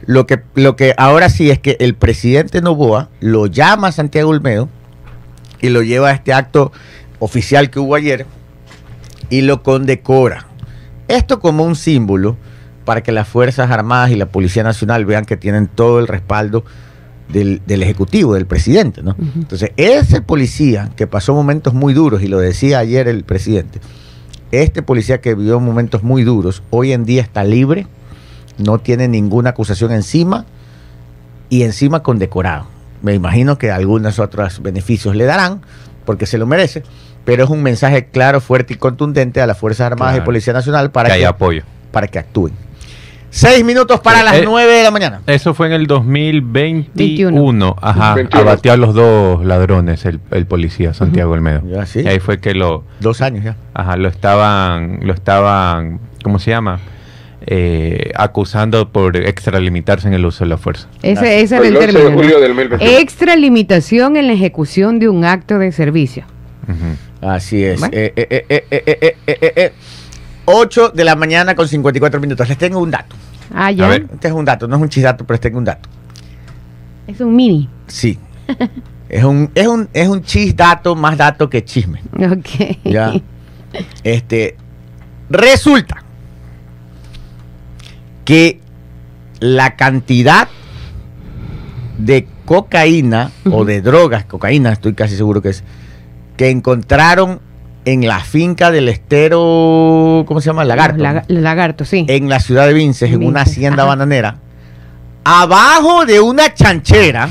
[0.07, 4.31] Lo que, lo que ahora sí es que el presidente Novoa lo llama a Santiago
[4.31, 4.69] Olmedo
[5.61, 6.73] y lo lleva a este acto
[7.21, 8.27] oficial que hubo ayer
[9.29, 10.47] y lo condecora.
[11.11, 12.37] Esto como un símbolo
[12.85, 16.65] para que las Fuerzas Armadas y la Policía Nacional vean que tienen todo el respaldo
[17.29, 19.03] del, del Ejecutivo, del presidente.
[19.03, 19.17] ¿no?
[19.35, 23.81] Entonces, ese policía que pasó momentos muy duros, y lo decía ayer el presidente,
[24.53, 27.89] este policía que vivió momentos muy duros, hoy en día está libre,
[28.59, 30.47] no tiene ninguna acusación encima
[31.49, 32.67] y encima condecorado.
[33.03, 35.63] Me imagino que algunos otros beneficios le darán
[36.05, 36.85] porque se lo merece,
[37.25, 40.21] pero es un mensaje claro, fuerte y contundente a las Fuerzas Armadas y.
[40.23, 41.63] Policía Nacional para que que, hay apoyo.
[41.91, 42.53] para que actúen.
[43.33, 45.21] Seis minutos para Sí, las eh, nueve de la mañana.
[45.29, 47.31] Eso fue en el 2021.
[47.37, 47.77] 21.
[47.81, 48.15] Ajá.
[48.17, 48.43] 21.
[48.43, 51.63] Abatió a los dos ladrones, el, el policía Santiago Olmedo.
[51.65, 52.01] Ya, sí.
[52.01, 53.57] Y ahí fue que lo, Dos años ya.
[53.73, 56.81] ajá, lo estaban, lo estaban, ¿cómo se llama?
[57.47, 60.89] eh, acusando por extralimitarse en el uso de la fuerza.
[61.03, 62.11] Ese, ese era el El 11 de término.
[62.11, 62.17] ¿no?
[62.23, 62.99] julio del 2021.
[62.99, 66.25] Extralimitación en la ejecución de un acto de servicio.
[66.69, 66.97] Ujú.
[67.21, 67.81] Así es.
[70.45, 72.49] 8 de la mañana con 54 minutos.
[72.49, 73.17] Les tengo un dato.
[73.55, 73.87] Ah, ya.
[73.87, 74.07] A ver.
[74.13, 75.89] Este es un dato, no es un chidato, pero les tengo un dato.
[77.07, 77.69] Es un mini.
[77.87, 78.19] Sí.
[79.09, 82.01] es un, es un, es un chisdato más dato que chisme.
[82.13, 82.79] Ok.
[82.85, 83.13] Ya.
[84.03, 84.57] Este.
[85.29, 86.03] Resulta
[88.25, 88.61] que
[89.39, 90.49] la cantidad
[91.99, 95.63] de cocaína o de drogas, cocaína, estoy casi seguro que es,
[96.41, 97.39] que encontraron
[97.85, 100.65] en la finca del estero, ¿cómo se llama?
[100.65, 100.97] Lagarto.
[100.97, 102.07] Los laga- los lagartos, sí.
[102.09, 103.91] en la ciudad de Vinces, en una hacienda ajá.
[103.91, 104.39] bananera,
[105.23, 107.29] abajo de una chanchera,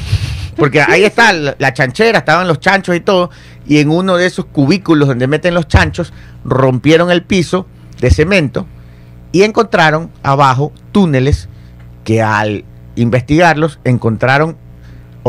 [0.56, 3.32] porque ahí está la, la chanchera, estaban los chanchos y todo,
[3.66, 6.14] y en uno de esos cubículos donde meten los chanchos,
[6.46, 7.66] rompieron el piso
[8.00, 8.68] de cemento
[9.32, 11.50] y encontraron abajo túneles
[12.04, 12.64] que al
[12.96, 14.56] investigarlos encontraron,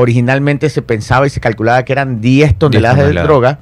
[0.00, 3.28] originalmente se pensaba y se calculaba que eran 10 toneladas, de toneladas.
[3.28, 3.58] droga,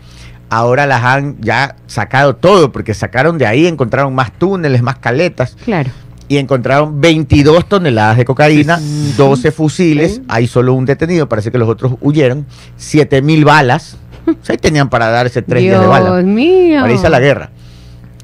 [0.50, 5.56] ahora las han ya sacado todo, porque sacaron de ahí, encontraron más túneles, más caletas,
[5.64, 5.90] Claro.
[6.28, 8.78] y encontraron 22 toneladas de cocaína,
[9.16, 12.46] 12 fusiles, hay solo un detenido, parece que los otros huyeron,
[12.76, 13.96] 7 mil balas,
[14.26, 16.80] o sea, ahí tenían para darse tres días de Dios bala, mío.
[16.80, 17.50] para irse a la guerra.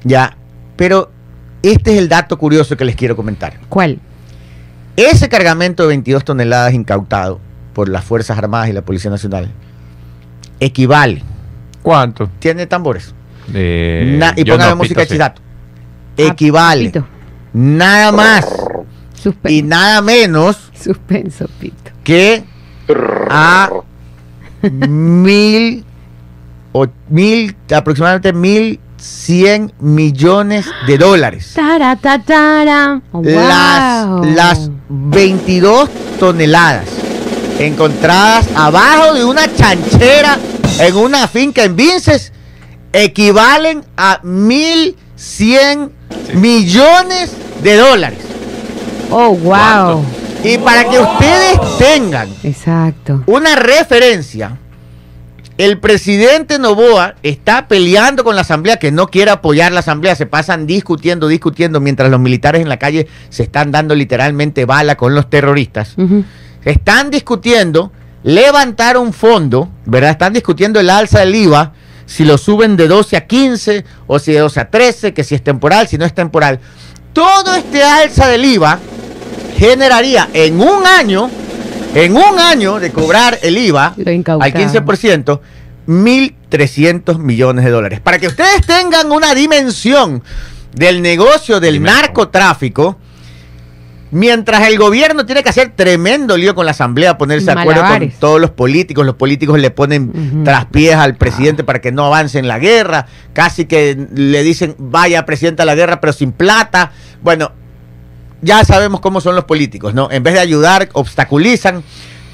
[0.03, 0.37] Ya,
[0.75, 1.09] pero
[1.63, 3.53] este es el dato curioso que les quiero comentar.
[3.69, 3.99] ¿Cuál?
[4.95, 7.39] Ese cargamento de 22 toneladas incautado
[7.75, 9.51] por las Fuerzas Armadas y la Policía Nacional
[10.59, 11.21] equivale,
[11.83, 12.29] ¿Cuánto?
[12.39, 13.13] tiene tambores,
[13.53, 15.13] Eh, Na- y no, música de Pito, sí.
[15.15, 15.41] chidato,
[16.17, 17.05] equivale, Pito.
[17.53, 18.45] nada más
[19.13, 19.55] Suspenso.
[19.55, 21.91] y nada menos Suspenso, Pito.
[22.03, 22.43] que
[23.29, 23.69] a
[24.63, 25.83] mil,
[26.71, 31.51] o, mil aproximadamente mil cien millones de dólares.
[31.55, 33.01] Tara, ta, tara.
[33.11, 36.85] Oh, Las, las 22 toneladas
[37.59, 40.37] encontradas abajo de una chanchera
[40.79, 42.31] en una finca en Vinces
[42.91, 45.89] equivalen a 1.100
[46.33, 48.19] millones de dólares.
[49.11, 49.41] Oh, wow.
[49.43, 50.05] ¿Cuánto?
[50.43, 53.23] Y para que ustedes tengan Exacto.
[53.25, 54.57] una referencia,
[55.57, 60.25] el presidente Novoa está peleando con la asamblea que no quiere apoyar la asamblea, se
[60.25, 65.15] pasan discutiendo, discutiendo, mientras los militares en la calle se están dando literalmente bala con
[65.15, 65.95] los terroristas.
[66.65, 67.91] Están discutiendo
[68.23, 70.11] levantar un fondo, ¿verdad?
[70.11, 71.73] Están discutiendo el alza del IVA,
[72.07, 75.35] si lo suben de 12 a 15 o si de 12 a 13, que si
[75.35, 76.59] es temporal, si no es temporal.
[77.13, 78.79] Todo este alza del IVA
[79.57, 81.29] generaría en un año,
[81.93, 85.39] en un año de cobrar el IVA al 15%,
[85.87, 87.99] 1.300 millones de dólares.
[87.99, 90.23] Para que ustedes tengan una dimensión
[90.73, 91.91] del negocio del Dime.
[91.91, 92.97] narcotráfico,
[94.15, 98.09] mientras el gobierno tiene que hacer tremendo lío con la asamblea, ponerse de acuerdo con
[98.11, 100.43] todos los políticos, los políticos le ponen Ujú.
[100.45, 105.25] traspiés al presidente para que no avance en la guerra, casi que le dicen vaya
[105.25, 106.93] presidente a la guerra pero sin plata.
[107.21, 107.51] Bueno,
[108.41, 110.09] ya sabemos cómo son los políticos, ¿no?
[110.09, 111.83] En vez de ayudar, obstaculizan.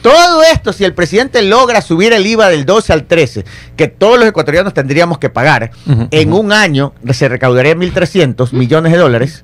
[0.04, 3.44] Todo esto, si el presidente logra subir el IVA del 12 al 13,
[3.76, 5.72] que todos los ecuatorianos tendríamos que pagar,
[6.12, 9.44] en un año se recaudaría 1.300 millones de dólares.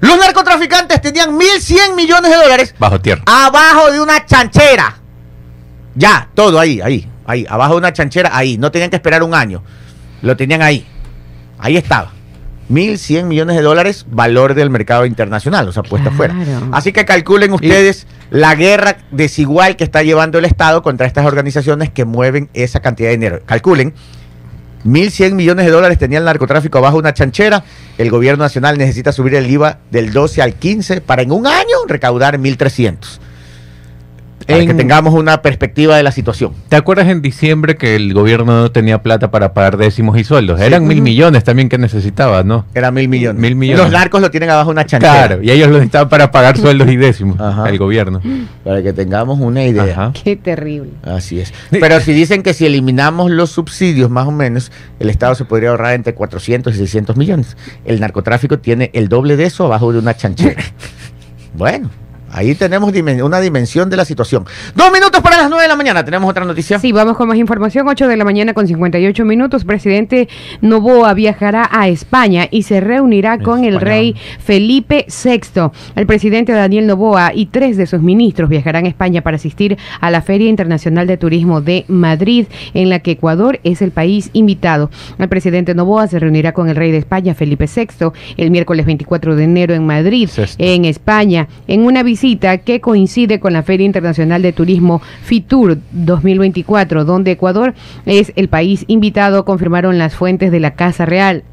[0.00, 3.22] Los narcotraficantes tenían 1.100 millones de dólares Bajo tierra.
[3.26, 4.96] abajo de una chanchera.
[5.94, 8.58] Ya, todo ahí, ahí, ahí, abajo de una chanchera, ahí.
[8.58, 9.62] No tenían que esperar un año.
[10.22, 10.86] Lo tenían ahí.
[11.58, 12.10] Ahí estaba.
[12.70, 16.32] 1.100 millones de dólares, valor del mercado internacional, o sea, puesto Claro.
[16.34, 16.60] afuera.
[16.72, 21.90] Así que calculen ustedes la guerra desigual que está llevando el Estado contra estas organizaciones
[21.90, 23.40] que mueven esa cantidad de dinero.
[23.44, 23.94] Calculen,
[24.84, 27.64] 1.100 millones de dólares tenía el narcotráfico abajo de una chanchera.
[27.96, 31.84] El gobierno nacional necesita subir el IVA del 12 al 15 para en un año
[31.86, 33.18] recaudar 1.300.
[34.46, 36.52] Para En- que tengamos una perspectiva de la situación.
[36.68, 40.60] ¿Te acuerdas en diciembre que el gobierno no tenía plata para pagar décimos y sueldos?
[40.60, 42.66] Eran mil millones también que necesitaba, ¿no?
[42.74, 43.40] Era mil millones.
[43.40, 43.82] Mil millones.
[43.84, 45.12] Los narcos lo tienen abajo de una chanchera.
[45.26, 47.68] Claro, y ellos lo necesitaban para pagar sueldos y décimos, Ajá.
[47.70, 48.20] el gobierno.
[48.62, 49.84] Para que tengamos una idea.
[49.84, 50.12] Ajá.
[50.22, 50.90] Qué terrible.
[51.02, 51.52] Así es.
[51.70, 55.70] Pero si dicen que si eliminamos los subsidios, más o menos, el Estado se podría
[55.70, 57.56] ahorrar entre 400 y 600 millones.
[57.84, 60.62] El narcotráfico tiene el doble de eso abajo de una chanchera.
[61.56, 61.90] bueno,
[62.36, 64.44] Ahí tenemos dimen- una dimensión de la situación.
[64.74, 66.04] Dos minutos para las nueve de la mañana.
[66.04, 66.80] ¿Tenemos otra noticia?
[66.80, 67.86] Sí, vamos con más información.
[67.86, 69.64] 8 de la mañana con 58 minutos.
[69.64, 70.28] Presidente
[70.60, 75.70] Novoa viajará a España y se reunirá con el rey Felipe VI.
[75.94, 80.10] El presidente Daniel Novoa y tres de sus ministros viajarán a España para asistir a
[80.10, 84.90] la Feria Internacional de Turismo de Madrid, en la que Ecuador es el país invitado.
[85.20, 89.36] El presidente Novoa se reunirá con el rey de España, Felipe VI, el miércoles 24
[89.36, 90.56] de enero en Madrid, Sexto.
[90.64, 92.23] en España, en una visita
[92.64, 97.74] que coincide con la Feria Internacional de Turismo FITUR 2024, donde Ecuador
[98.06, 101.44] es el país invitado, confirmaron las fuentes de la Casa Real.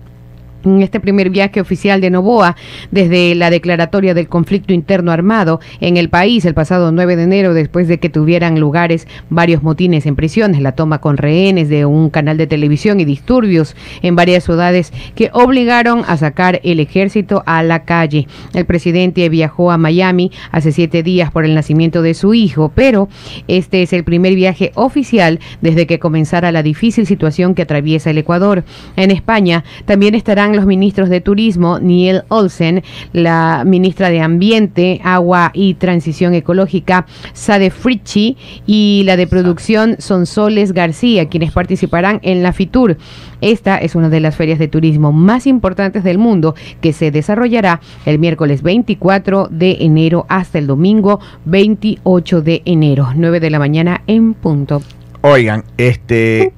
[0.64, 2.56] En este primer viaje oficial de Novoa,
[2.92, 7.54] desde la declaratoria del conflicto interno armado en el país el pasado 9 de enero,
[7.54, 12.12] después de que tuvieran lugares varios motines en prisiones, la toma con rehenes de un
[12.12, 17.64] canal de televisión y disturbios en varias ciudades que obligaron a sacar el ejército a
[17.64, 18.28] la calle.
[18.54, 23.10] El presidente viajó a Miami hace siete días por el nacimiento de su hijo, pero
[23.48, 28.20] este es el primer viaje oficial desde que comenzara la difícil situación que atraviesa el
[28.20, 28.64] Ecuador.
[28.96, 32.84] En España también estarán los ministros de Turismo, Niel Olsen,
[33.14, 40.74] la ministra de Ambiente, Agua y Transición Ecológica, Sade Frichi, y la de Producción, Sonsoles
[40.74, 42.98] García, quienes participarán en la FITUR.
[43.42, 47.82] Esta es una de las ferias de turismo más importantes del mundo que se desarrollará
[48.06, 54.04] el miércoles 24 de enero hasta el domingo 28 de enero, 9 de la mañana
[54.08, 54.82] en punto.
[55.22, 56.54] Oigan, este.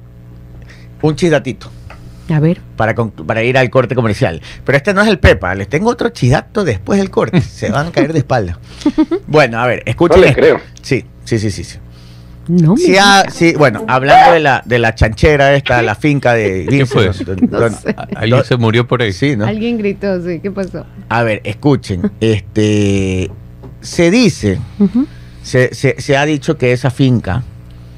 [1.02, 1.73] Un chidatito
[2.30, 2.60] A ver.
[2.76, 4.40] para, con- para ir al corte comercial.
[4.64, 5.54] Pero este no es el Pepa.
[5.54, 7.40] Les tengo otro chidato después del corte.
[7.42, 8.58] Se van a caer de espalda.
[9.26, 10.20] Bueno, a ver, escuchen.
[10.20, 10.60] No le creo.
[10.82, 11.64] Sí, sí, sí, sí.
[11.64, 11.78] sí.
[12.46, 13.34] No, Sí, me ah, digas.
[13.34, 17.10] sí, bueno, hablando de la, de la chanchera esta, la finca de ¿Qué fue?
[17.50, 17.94] No don- sé.
[18.16, 19.12] Alguien se murió por ahí.
[19.14, 19.46] Sí, ¿no?
[19.46, 20.84] Alguien gritó, sí, ¿qué pasó?
[21.08, 22.10] A ver, escuchen.
[22.20, 23.30] Este.
[23.80, 24.58] Se dice,
[25.42, 27.42] se, se ha dicho que esa finca,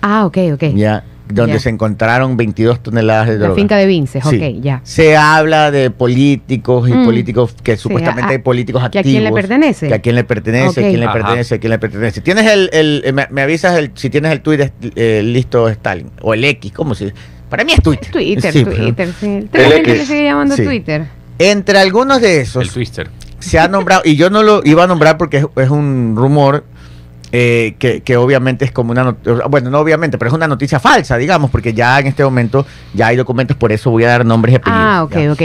[0.02, 0.62] Ah, ok, ok.
[0.74, 1.60] ya, donde Ya.
[1.60, 3.54] se encontraron 22 toneladas de La droga.
[3.54, 4.36] finca de Vinces, Sí.
[4.36, 4.80] ok, ya.
[4.84, 7.04] Se habla de políticos y Mm.
[7.04, 9.10] políticos que supuestamente a- hay políticos ¿que a activos.
[9.12, 9.88] quién le pertenece?
[9.88, 11.12] Que a quién le pertenece, a quién le Ajá.
[11.14, 12.20] pertenece, a quién le pertenece.
[12.20, 16.10] Tienes el, el- eh, me, me avisas el, si tienes el Twitter eh, listo Stalin
[16.22, 17.12] o el X, ¿cómo se?
[17.50, 18.10] Para mí es Twitter.
[18.10, 19.26] Twitter, Sí, pero- Twitter, sí.
[19.52, 19.98] La El gente X.
[19.98, 20.64] le sigue llamando Sí.
[20.64, 21.04] Twitter.
[21.38, 23.08] Entre algunos de esos El Twister.
[23.38, 26.64] se ha nombrado, y yo no lo iba a nombrar porque es, es un rumor
[27.38, 30.80] eh, que, que obviamente es como una noticia, bueno, no obviamente, pero es una noticia
[30.80, 34.24] falsa, digamos, porque ya en este momento ya hay documentos, por eso voy a dar
[34.24, 34.82] nombres y apellidos.
[34.82, 35.32] Ah, ok, ya.
[35.32, 35.42] ok.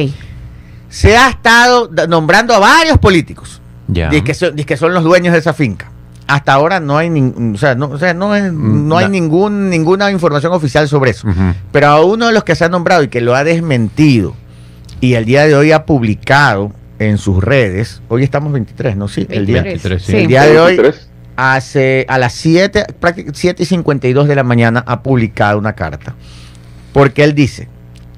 [0.88, 3.62] Se ha estado nombrando a varios políticos.
[3.90, 4.08] Ya.
[4.10, 5.92] Dice que, son, dice que son los dueños de esa finca.
[6.28, 9.70] Hasta ahora no hay, o sea, no, o sea, no, es- Mm, no hay ningún,
[9.70, 11.28] ninguna información oficial sobre eso.
[11.74, 14.34] Pero a uno de los que se ha nombrado y que lo ha desmentido
[15.02, 19.08] y el día de hoy ha publicado en sus redes, hoy estamos 23, ¿no?
[19.10, 20.16] Sí, el día, 23, sí.
[20.16, 21.10] el día de hoy, 23.
[21.42, 26.14] Hace a las 7, prácticamente 7 y 52 de la mañana ha publicado una carta.
[26.94, 27.68] Porque él dice,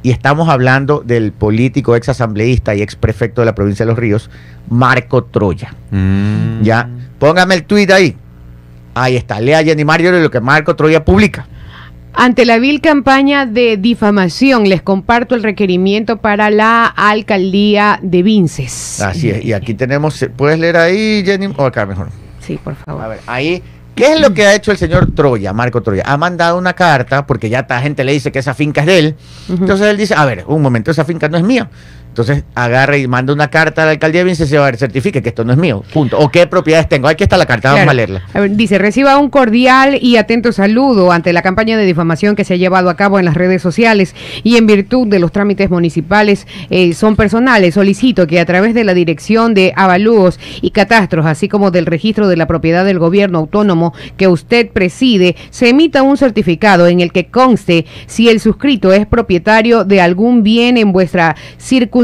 [0.02, 3.98] y estamos hablando del político ex asambleísta y ex prefecto de la provincia de Los
[4.00, 4.30] Ríos,
[4.70, 5.74] Marco Troya.
[5.92, 6.64] Mm.
[6.64, 8.18] Ya, póngame el tweet ahí.
[8.94, 11.48] Ahí está, lea Jenny Mario lo que Marco Troya publica.
[12.16, 19.02] Ante la vil campaña de difamación, les comparto el requerimiento para la alcaldía de Vinces.
[19.02, 21.48] Así es, y aquí tenemos, ¿puedes leer ahí, Jenny?
[21.58, 22.10] O acá mejor.
[22.46, 23.04] Sí, por favor.
[23.04, 23.64] A ver, ahí,
[23.96, 26.04] ¿qué es lo que ha hecho el señor Troya, Marco Troya?
[26.06, 29.00] Ha mandado una carta, porque ya esta gente le dice que esa finca es de
[29.00, 29.16] él.
[29.50, 31.70] Entonces él dice, a ver, un momento, esa finca no es mía.
[32.14, 35.24] Entonces agarra y manda una carta a la alcaldía de Vinces y a ver, certifique
[35.24, 35.84] que esto no es mío.
[35.92, 36.20] Punto.
[36.20, 37.08] O qué propiedades tengo.
[37.08, 37.90] Aquí está la carta, vamos Claro.
[37.90, 38.22] a leerla.
[38.36, 42.44] A ver, dice, reciba un cordial y atento saludo ante la campaña de difamación que
[42.44, 45.72] se ha llevado a cabo en las redes sociales y en virtud de los trámites
[45.72, 47.74] municipales eh, son personales.
[47.74, 52.28] Solicito que a través de la dirección de avalúos y catastros, así como del registro
[52.28, 57.12] de la propiedad del gobierno autónomo que usted preside, se emita un certificado en el
[57.12, 61.36] que conste si el suscrito es propietario de algún bien en vuestra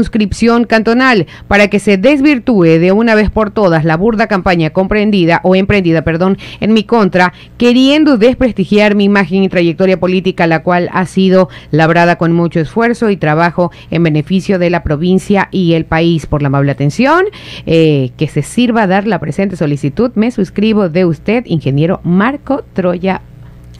[0.00, 5.40] circunscripción cantonal para que se desvirtúe de una vez por todas la burda campaña comprendida
[5.44, 10.88] o emprendida, perdón, en mi contra, queriendo desprestigiar mi imagen y trayectoria política, la cual
[10.92, 15.84] ha sido labrada con mucho esfuerzo y trabajo en beneficio de la provincia y el
[15.84, 16.26] país.
[16.26, 17.26] Por la amable atención,
[17.66, 23.20] eh, que se sirva dar la presente solicitud, me suscribo de usted, ingeniero Marco Troya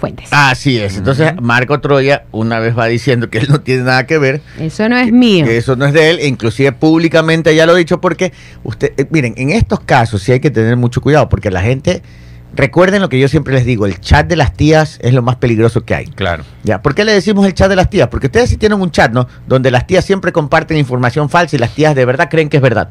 [0.01, 0.29] Fuentes.
[0.33, 0.97] Así es.
[0.97, 4.89] Entonces Marco Troya una vez va diciendo que él no tiene nada que ver Eso
[4.89, 5.45] no es mío.
[5.45, 8.33] que eso no es de él, inclusive públicamente ya lo ha dicho porque
[8.65, 12.03] usted, eh, miren, en estos casos sí hay que tener mucho cuidado porque la gente
[12.57, 15.37] recuerden lo que yo siempre les digo, el chat de las tías es lo más
[15.37, 16.07] peligroso que hay.
[16.07, 16.43] Claro.
[16.65, 18.09] Ya, ¿por qué le decimos el chat de las tías?
[18.09, 19.29] Porque ustedes sí tienen un chat, ¿no?
[19.47, 22.63] Donde las tías siempre comparten información falsa y las tías de verdad creen que es
[22.63, 22.89] verdad.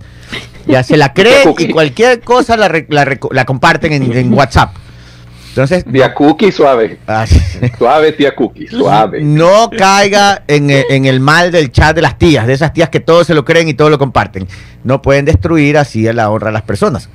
[0.65, 4.76] Ya se la creen y cualquier cosa la, re- la comparten en, en WhatsApp.
[5.49, 6.99] Entonces, Tía Cookie, suave.
[7.07, 7.25] ah,
[7.77, 9.21] Suave, tía Cookie, suave.
[9.21, 12.89] no caiga en, el- en el mal del chat de las tías, de esas tías
[12.89, 14.47] que todo se lo creen y todo lo comparten.
[14.84, 17.09] No pueden destruir así a la honra de las personas.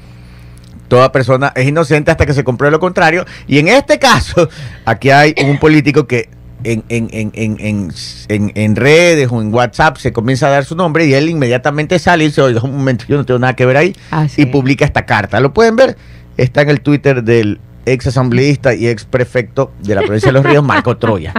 [0.89, 3.25] Toda persona es inocente hasta que se compruebe lo contrario.
[3.47, 4.49] Y en este caso,
[4.85, 6.29] aquí hay un político que
[6.65, 7.93] en, en, en, en, en,
[8.29, 11.99] en- en redes o en WhatsApp se comienza a dar su nombre y él inmediatamente
[11.99, 13.95] sale y dice, oye, un momento, yo no tengo nada que ver ahí.
[14.11, 14.51] Así y es.
[14.51, 15.41] publica esta carta.
[15.41, 15.97] ¿Lo pueden ver?
[16.37, 20.45] Está en el Twitter del ex asambleísta y ex prefecto de la provincia de Los
[20.45, 21.33] Ríos, Marco Troya.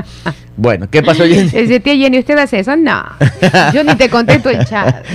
[0.57, 1.49] Bueno, ¿qué pasó, Jenny?
[1.53, 2.75] Ese tía Jenny, ¿usted hace eso?
[2.75, 3.03] No.
[3.73, 5.05] Yo ni te contesto el chat.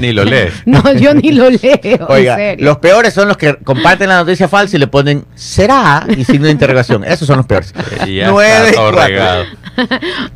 [0.00, 0.54] Ni lo lees.
[0.64, 2.06] No, yo ni lo leo.
[2.08, 2.64] Oiga, en serio.
[2.64, 6.06] los peores son los que comparten la noticia falsa y le ponen ¿será?
[6.08, 7.04] y signo de interrogación.
[7.04, 7.74] Esos son los peores.
[8.06, 9.44] Y ya Nueve, está regado.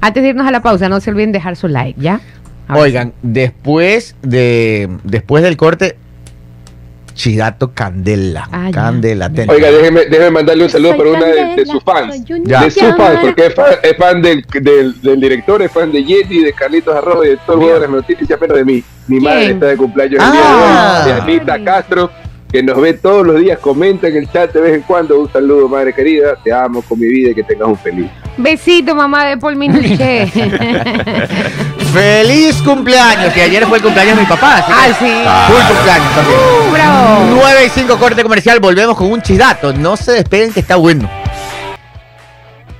[0.00, 2.20] Antes de irnos a la pausa, no se olviden dejar su like, ¿ya?
[2.70, 5.96] Oigan, después de después del corte,
[7.18, 8.48] Chidato Candela.
[8.52, 8.70] Ah.
[8.72, 9.52] Candela, atento.
[9.52, 12.24] Oiga, déjeme, déjeme mandarle un saludo Soy para una de, sus fans.
[12.44, 12.62] Ya.
[12.62, 16.04] De sus fans, porque es fan, es fan del, del, del director, es fan de
[16.04, 18.84] Yeti, de Carlitos Arroyo y de todo el mundo de las noticias, menos de mí.
[19.08, 20.28] Mi madre está de cumpleaños Ah.
[20.28, 21.38] el día de hoy.
[21.38, 22.10] De Anita Castro,
[22.50, 25.20] que nos ve todos los días, comenta en el chat de vez en cuando.
[25.20, 26.34] Un saludo, madre querida.
[26.42, 28.10] Te amo con mi vida y que tengas un feliz.
[28.36, 30.26] Besito, mamá de Paul Minuché.
[31.92, 33.32] ¡Feliz cumpleaños!
[33.32, 34.58] Que ayer fue el cumpleaños de mi papá.
[34.58, 35.52] así ah, sí.
[35.52, 36.38] Full cumpleaños también.
[36.38, 37.26] Uh, bravo.
[37.34, 39.72] 9 y 5 corte comercial, volvemos con un chidato.
[39.72, 41.08] No se despeguen que está bueno.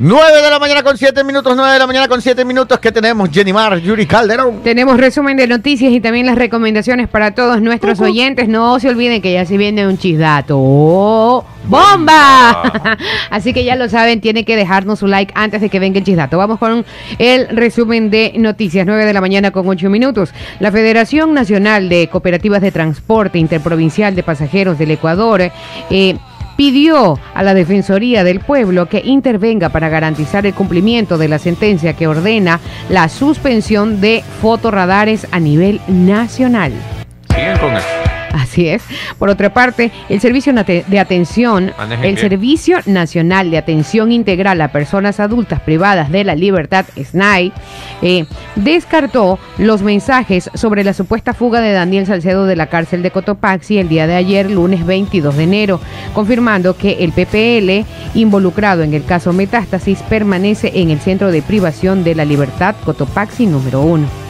[0.01, 2.79] 9 de la mañana con 7 minutos, 9 de la mañana con 7 minutos.
[2.79, 3.31] ¿Qué tenemos?
[3.33, 4.63] Jenny Mar, Yuri Calderón.
[4.63, 8.49] Tenemos resumen de noticias y también las recomendaciones para todos nuestros oyentes.
[8.49, 10.57] No se olviden que ya se viene un chisdato.
[10.57, 11.45] ¡Oh!
[11.65, 12.97] ¡Bomba!
[13.31, 16.05] Así que ya lo saben, tienen que dejarnos su like antes de que venga el
[16.05, 16.39] chisdato.
[16.39, 16.87] Vamos con
[17.19, 18.87] el resumen de noticias.
[18.87, 20.33] 9 de la mañana con 8 minutos.
[20.61, 25.51] La Federación Nacional de Cooperativas de Transporte Interprovincial de Pasajeros del Ecuador
[25.91, 26.17] eh,
[26.59, 31.93] pidió a la Defensoría del Pueblo que intervenga para garantizar el cumplimiento de la sentencia
[31.93, 36.73] que ordena la suspensión de fotorradares a nivel nacional.
[37.31, 38.18] Siguen con eso.
[38.33, 38.83] Así es.
[39.19, 42.19] Por otra parte, el Servicio de Atención, Manejen el bien.
[42.19, 47.53] Servicio Nacional de Atención Integral a Personas Adultas Privadas de la Libertad, SNAI,
[48.03, 48.27] eh,
[48.57, 53.79] descartó los mensajes sobre la supuesta fuga de Daniel Salcedo de la cárcel de Cotopaxi
[53.79, 55.81] el día de ayer, lunes 22 de enero,
[56.15, 57.87] confirmando que el PPL
[58.19, 63.47] involucrado en el caso Metástasis permanece en el Centro de Privación de la Libertad Cotopaxi
[63.47, 64.28] número 1.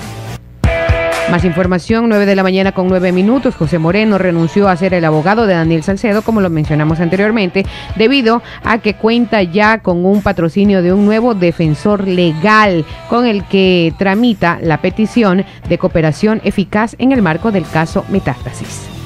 [1.30, 3.54] Más información, 9 de la mañana con 9 minutos.
[3.54, 7.66] José Moreno renunció a ser el abogado de Daniel Salcedo, como lo mencionamos anteriormente,
[7.96, 13.44] debido a que cuenta ya con un patrocinio de un nuevo defensor legal con el
[13.44, 18.97] que tramita la petición de cooperación eficaz en el marco del caso Metástasis.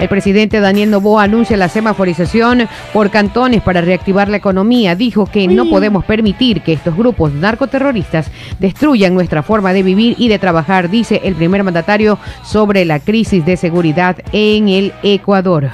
[0.00, 4.94] El presidente Daniel Novoa anuncia la semaforización por cantones para reactivar la economía.
[4.94, 8.30] Dijo que no podemos permitir que estos grupos narcoterroristas
[8.60, 13.44] destruyan nuestra forma de vivir y de trabajar, dice el primer mandatario sobre la crisis
[13.44, 15.68] de seguridad en el Ecuador.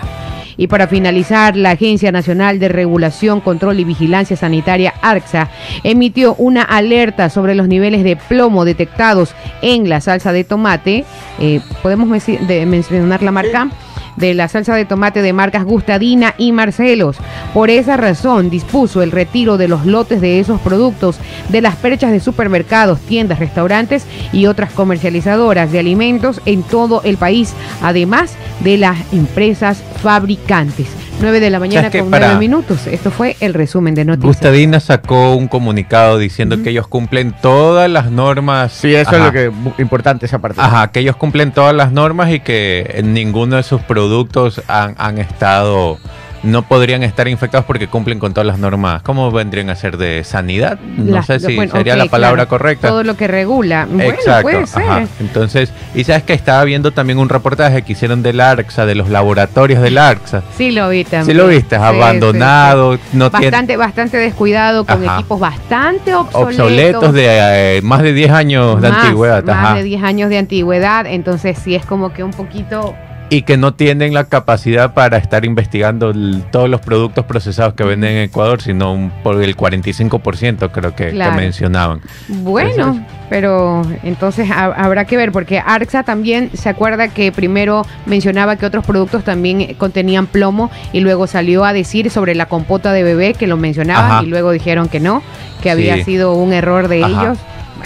[0.57, 5.51] Y para finalizar, la Agencia Nacional de Regulación, Control y Vigilancia Sanitaria, ARCSA,
[5.83, 11.05] emitió una alerta sobre los niveles de plomo detectados en la salsa de tomate.
[11.41, 13.69] Eh, ¿Podemos menci- de- mencionar la marca?
[14.17, 17.17] De la salsa de tomate de marcas Gustadina y Marcelos.
[17.53, 22.13] Por esa razón dispuso el retiro de los lotes de esos productos de las perchas
[22.13, 28.79] de supermercados, tiendas, restaurantes y otras comercializadoras de alimentos en todo el país, además de
[28.79, 31.04] las empresas fabricantes.
[31.21, 32.87] 9 de la mañana con Para- 9 minutos.
[32.87, 34.27] Esto fue el resumen de noticias.
[34.27, 38.73] Gustadina sacó un comunicado diciendo que ellos cumplen todas las normas.
[38.73, 39.19] Sí, eso Ajá.
[39.19, 40.61] es lo que importante esa parte.
[40.61, 45.19] Ajá, que ellos cumplen todas las normas y que ninguno de sus productos han, han
[45.19, 45.99] estado,
[46.45, 49.03] no podrían estar infectados porque cumplen con todas las normas.
[49.03, 50.79] ¿Cómo vendrían a ser de sanidad?
[50.81, 52.49] No sé si bueno, sería la palabra claro.
[52.49, 52.89] correcta.
[52.89, 53.87] Todo lo que regula.
[53.91, 54.43] Bueno, Exacto.
[54.43, 54.83] puede ser.
[54.83, 55.05] ajá.
[55.21, 59.09] Entonces, y sabes que estaba viendo también un reportaje que hicieron del ARCSA, de los
[59.09, 60.43] laboratorios del ARCSA.
[60.57, 61.25] Sí lo vi también.
[61.27, 65.17] Sí lo viste, Sí, abandonado, no tiene Bastante, bastante descuidado, con Ajá.
[65.19, 66.61] equipos bastante obsoletos.
[66.63, 69.45] obsoletos de eh, más de 10 años de antigüedad.
[69.45, 69.75] Más ajá.
[69.77, 72.95] de 10 años de antigüedad, entonces sí es como que un poquito
[73.31, 77.83] y que no tienen la capacidad para estar investigando el- todos los productos procesados que
[77.83, 81.37] venden en Ecuador, sino un- por el 45% creo que, que Claro.
[81.37, 82.01] mencionaban.
[82.29, 88.57] Bueno, pero entonces ha- habrá que ver, porque ARXA también se acuerda que primero mencionaba
[88.57, 93.03] que otros productos también contenían plomo y luego salió a decir sobre la compota de
[93.03, 94.23] bebé que lo mencionaban Ajá.
[94.23, 95.23] y luego dijeron que no,
[95.63, 96.05] que había Sí.
[96.05, 97.23] sido un error de Ajá.
[97.23, 97.39] ellos.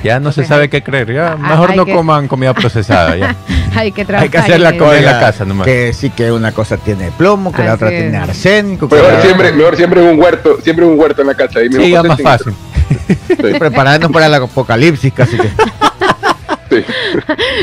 [0.03, 3.35] Ya no se sabe qué creer, ya mejor no que- coman comida procesada, ya.
[3.77, 4.25] Hay que trabajar.
[4.25, 5.67] Hay que hacer la en cosa en la casa nomás.
[5.67, 8.03] Que sí que una cosa tiene plomo, que la Así otra es.
[8.03, 8.89] tiene arsénico.
[8.89, 11.61] Mejor la- siempre, mejor siempre un huerto, siempre en un huerto en la casa.
[11.63, 12.55] Y Sí, ya más fácil.
[13.29, 15.49] Sí, Prepararnos para el apocalipsis, casi que.
[16.71, 16.85] sí.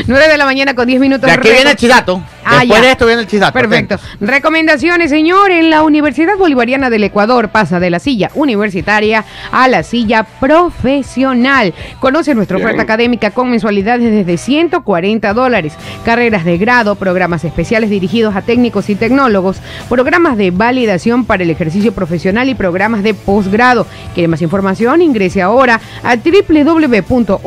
[0.06, 1.26] 9 de la mañana con 10 minutos.
[1.28, 2.22] De aquí viene el chidato.
[2.48, 2.86] Ah, Después ya.
[2.86, 3.52] de esto viene el chidato.
[3.52, 3.98] Perfecto.
[4.20, 5.50] Recomendaciones, señor.
[5.50, 11.74] En la Universidad Bolivariana del Ecuador pasa de la silla universitaria a la silla profesional.
[11.98, 12.66] Conoce nuestra Bien.
[12.68, 15.72] oferta académica con mensualidades desde 140 dólares.
[16.04, 19.56] Carreras de grado, programas especiales dirigidos a técnicos y tecnólogos,
[19.88, 23.88] programas de validación para el ejercicio profesional y programas de posgrado.
[24.14, 25.02] ¿Quiere más información?
[25.02, 26.14] Ingrese ahora a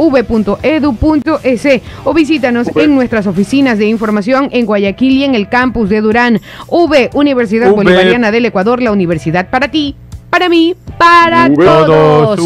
[0.09, 1.48] www.v.edu.es
[2.03, 6.41] o visítanos en nuestras oficinas de información en Guayaquil y en el campus de Durán.
[6.67, 7.71] V, Universidad.
[7.71, 9.95] Bolivariana del Ecuador, la universidad para ti.
[10.39, 11.65] Para mí, para V.
[11.65, 12.39] todos.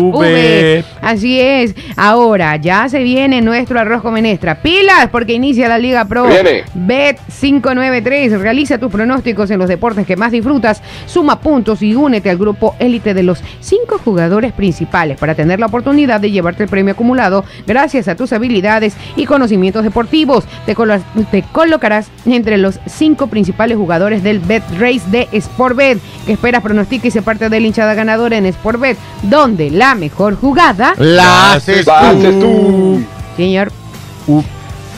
[1.00, 1.76] Así es.
[1.96, 4.56] Ahora ya se viene nuestro arroz con menestra.
[4.64, 6.26] Pilas, porque inicia la Liga Pro.
[6.26, 6.64] Viene.
[6.74, 8.40] Bet 593.
[8.42, 10.82] Realiza tus pronósticos en los deportes que más disfrutas.
[11.06, 15.68] Suma puntos y únete al grupo élite de los cinco jugadores principales para tener la
[15.68, 20.46] oportunidad de llevarte el premio acumulado gracias a tus habilidades y conocimientos deportivos.
[20.66, 26.00] Te, colo- te colocarás entre los cinco principales jugadores del Bet Race de Sportbet.
[26.26, 30.36] Que esperas, pronostica y se parte de la hinchada ganadora en Sportbet, donde la mejor
[30.40, 32.40] jugada, La haces tú.
[32.40, 33.04] tú.
[33.36, 33.72] señor.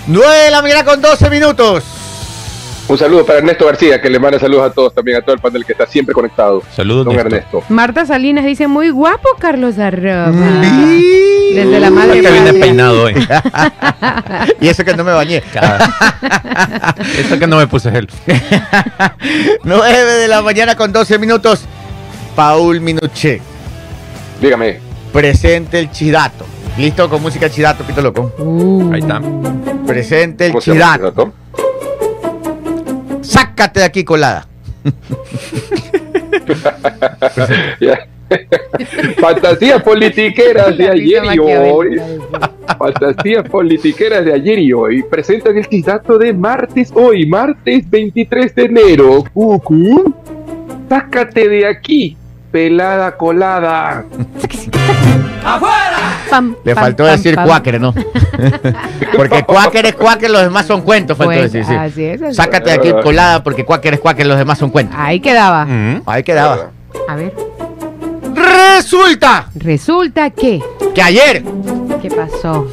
[0.08, 1.84] 9 de la mañana con 12 minutos.
[2.88, 5.42] Un saludo para Ernesto García, que le manda saludos a todos también, a todo el
[5.42, 6.62] panel que está siempre conectado.
[6.76, 7.18] Saludos, Don.
[7.18, 7.64] Ernesto.
[7.70, 10.32] Marta Salinas dice, muy guapo Carlos Arroba.
[10.62, 11.52] Sí.
[11.56, 13.16] Desde la madre que viene peinado hoy.
[14.62, 15.42] Y eso que no me bañé.
[17.18, 18.08] Eso que no me puse gel.
[19.64, 21.66] 9 de la mañana con 12 minutos.
[22.36, 23.40] Paul Minuché,
[24.42, 24.80] Dígame.
[25.14, 26.46] presente el chidato.
[26.78, 28.34] ¿Listo con música chidato, pito loco?
[28.38, 28.92] Uh.
[28.92, 29.22] Ahí está.
[29.88, 31.34] Presente el ¿Cómo se llama chidato.
[33.22, 34.46] Sácate de aquí colada.
[39.20, 42.02] Fantasías politiqueras de ayer y hoy.
[42.78, 45.04] Fantasías politiqueras de ayer y hoy.
[45.04, 49.24] Presentan el dato de martes hoy, martes 23 de enero.
[49.34, 50.14] Cucu.
[50.90, 52.18] Sácate de aquí,
[52.56, 54.06] pelada colada.
[56.30, 57.48] Pam, Le pam, faltó pam, decir pam.
[57.48, 57.94] cuáquer, ¿no?
[59.18, 61.18] porque cuáquer es cuáquer, los demás son cuentos.
[61.18, 61.74] faltó Bueno, decir, sí.
[61.74, 62.36] así es, así es.
[62.38, 64.96] Sácate de aquí colada porque cuáquer es cuáquer, los demás son cuentos.
[64.98, 65.66] Ahí quedaba.
[65.66, 66.04] Mm.
[66.06, 66.72] Ahí quedaba.
[67.10, 67.34] A ver.
[68.34, 70.64] Resulta Resulta que.
[70.94, 71.44] que ayer
[72.02, 72.72] ¿Qué pasó?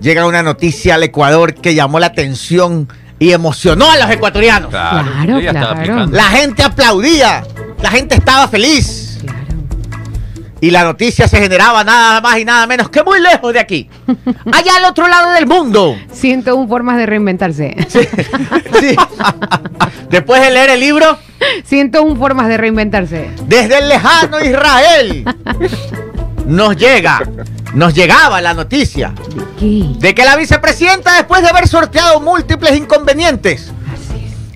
[0.00, 2.88] llega una noticia al Ecuador que llamó la atención
[3.22, 4.70] y emocionó a los ecuatorianos.
[4.70, 6.06] Claro, claro.
[6.06, 7.44] La gente aplaudía,
[7.82, 9.18] la gente estaba feliz.
[9.20, 9.38] Claro.
[10.60, 13.90] Y la noticia se generaba nada más y nada menos que muy lejos de aquí.
[14.52, 15.96] Allá al otro lado del mundo.
[16.12, 17.76] 101 formas de reinventarse.
[18.80, 18.96] Sí.
[20.10, 21.16] Después de leer el libro,
[21.64, 23.30] 101 formas de reinventarse.
[23.46, 25.24] desde el lejano Israel,
[26.46, 27.22] nos llega,
[27.74, 29.12] nos llegaba la noticia
[29.58, 29.84] ¿Qué?
[29.98, 33.72] de que la vicepresidenta, después de haber sorteado múltiples inconvenientes.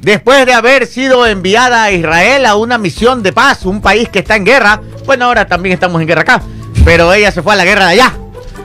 [0.06, 4.20] Después de haber sido enviada a Israel a una misión de paz, un país que
[4.20, 6.40] está en guerra, bueno, ahora también estamos en guerra acá,
[6.84, 8.12] pero ella se fue a la guerra de allá.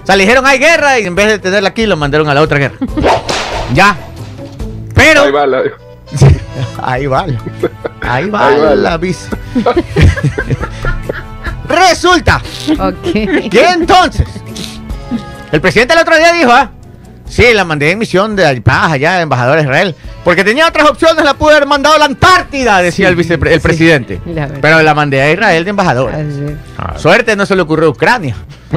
[0.03, 2.35] O sea, le dijeron hay guerra y en vez de tenerla aquí, lo mandaron a
[2.35, 2.77] la otra guerra.
[3.73, 3.97] ya.
[4.93, 5.23] Pero...
[5.23, 5.63] Ahí va la.
[6.83, 7.25] Ahí va.
[8.01, 8.99] Ahí va, Ahí va la la-.
[11.67, 12.39] Resulta
[12.79, 13.13] Ok.
[13.49, 14.27] que entonces
[15.51, 16.69] el presidente el otro día dijo, ah,
[17.31, 21.23] sí, la mandé en misión de paz allá, embajador de Israel, porque tenía otras opciones,
[21.23, 24.21] la pude haber mandado a la Antártida, decía el, vicepre- el sí, presidente.
[24.25, 24.47] la.
[24.61, 26.11] Pero la mandé a Israel de embajador.
[26.97, 28.35] Suerte no se le ocurrió a Ucrania.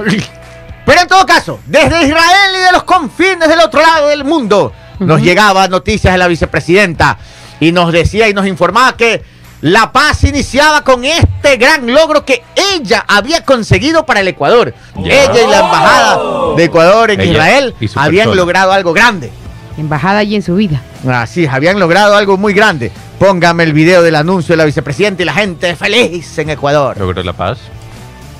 [0.86, 4.72] Pero en todo caso, desde Israel y de los confines del otro lado del mundo,
[5.00, 5.24] nos Ujú.
[5.24, 7.18] llegaban noticias de la vicepresidenta
[7.58, 9.22] y nos decía y nos informaba que
[9.64, 12.44] la paz iniciaba con este gran logro que
[12.74, 14.74] ella había conseguido para el Ecuador.
[14.94, 15.24] Ya.
[15.24, 16.18] Ella y la embajada
[16.54, 18.34] de Ecuador en Ella Israel y habían persona.
[18.34, 19.32] logrado algo grande.
[19.78, 20.82] Embajada allí en su vida.
[21.08, 22.92] Así, habían logrado algo muy grande.
[23.18, 26.98] Póngame el video del anuncio de la vicepresidenta y la gente feliz en Ecuador.
[26.98, 27.56] Logró la paz.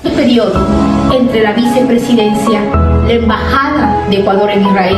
[0.03, 0.67] periodo
[1.11, 2.61] entre la vicepresidencia
[3.07, 4.97] la Embajada de Ecuador en Israel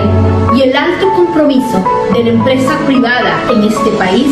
[0.55, 4.27] y el alto compromiso de la empresa privada en este país,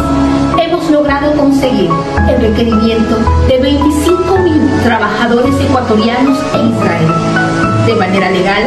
[0.85, 1.89] hemos logrado conseguir
[2.29, 3.17] el requerimiento
[3.47, 8.63] de 25 mil trabajadores ecuatorianos en Israel de manera legal,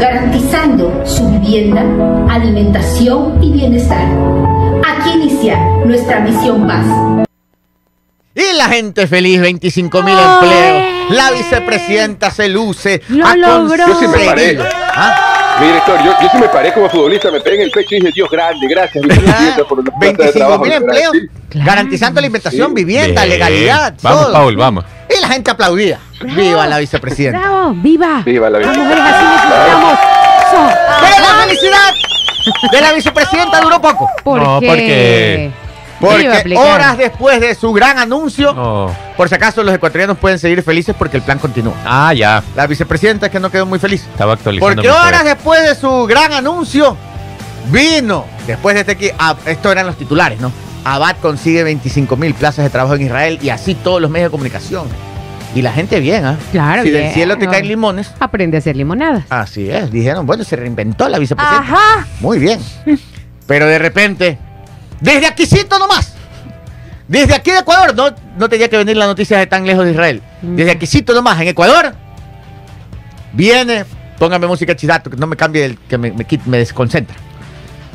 [0.00, 1.82] garantizando su vivienda,
[2.28, 4.06] alimentación y bienestar.
[4.84, 6.84] Aquí inicia nuestra misión paz.
[8.34, 10.84] Y la gente feliz, 25 mil empleos.
[11.10, 13.02] La vicepresidenta se luce.
[13.08, 13.86] Lo logró.
[13.86, 14.58] Yo sí me
[14.94, 15.35] ¿Ah?
[15.60, 18.00] Mi director, yo, yo sí me paré como futbolista, me pegué en el pecho y
[18.00, 19.02] dije, Dios grande, gracias,
[19.68, 20.62] por de 25 trabajo.
[20.64, 21.12] mil empleos.
[21.48, 21.66] Claro.
[21.66, 22.74] garantizando alimentación, Sí.
[22.74, 23.38] vivienda, Bien.
[23.38, 24.32] legalidad, Vamos, todo.
[24.32, 24.84] Paul, vamos.
[25.16, 25.98] Y la gente aplaudía.
[26.34, 27.38] Viva la vicepresidenta.
[27.38, 27.72] ¡Bravo!
[27.74, 28.22] ¡Viva!
[28.26, 29.18] Viva la vicepresidenta.
[29.18, 29.98] así necesitamos.
[31.00, 31.92] Pero la felicidad
[32.72, 34.10] de la vicepresidenta duró poco.
[34.24, 34.66] ¿Por No, qué?
[34.66, 35.50] porque-
[36.00, 38.90] Porque horas después de su gran anuncio, No.
[39.16, 41.74] por si acaso los ecuatorianos pueden seguir felices porque el plan continúa.
[41.84, 42.42] Ah, ya.
[42.54, 44.02] La vicepresidenta es que no quedó muy feliz.
[44.10, 44.74] Estaba actualizando.
[44.74, 45.34] Porque horas poder.
[45.36, 46.96] después de su gran anuncio,
[47.70, 50.52] vino, después de este que, ah, esto eran los titulares, ¿no?
[50.84, 54.30] Abad consigue 25 mil plazas de trabajo en Israel y así todos los medios de
[54.32, 54.86] comunicación.
[55.54, 56.36] Y la gente bien, ¿ah?
[56.52, 58.12] Claro, Si del cielo te caen limones.
[58.20, 59.24] Aprende a hacer limonadas.
[59.30, 61.72] Así es, dijeron, bueno, se reinventó la vicepresidenta.
[61.72, 62.06] Ajá.
[62.20, 62.60] Muy bien.
[63.46, 64.38] Pero de repente,
[65.00, 66.14] desde aquícito nomás.
[67.08, 69.92] Desde aquí de Ecuador, no, no tenía que venir la noticia de tan lejos de
[69.92, 70.22] Israel.
[70.42, 71.94] Desde aquícito nomás, en Ecuador,
[73.32, 73.84] viene,
[74.18, 77.16] póngame música chidato, que no me cambie, el, que me, me, me desconcentra.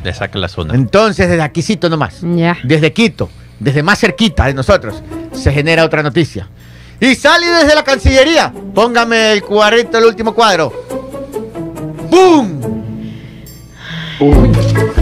[0.02, 0.74] Le saca la zona.
[0.74, 2.56] Entonces, desde aquícito nomás, Ya.
[2.64, 3.28] desde Quito,
[3.60, 6.48] desde más cerquita de nosotros, se genera otra noticia.
[6.98, 8.52] Y sale desde la Cancillería.
[8.74, 10.72] Póngame el cuadrito, el último cuadro.
[12.10, 12.81] ¡Pum!
[14.22, 14.52] ¡Pum!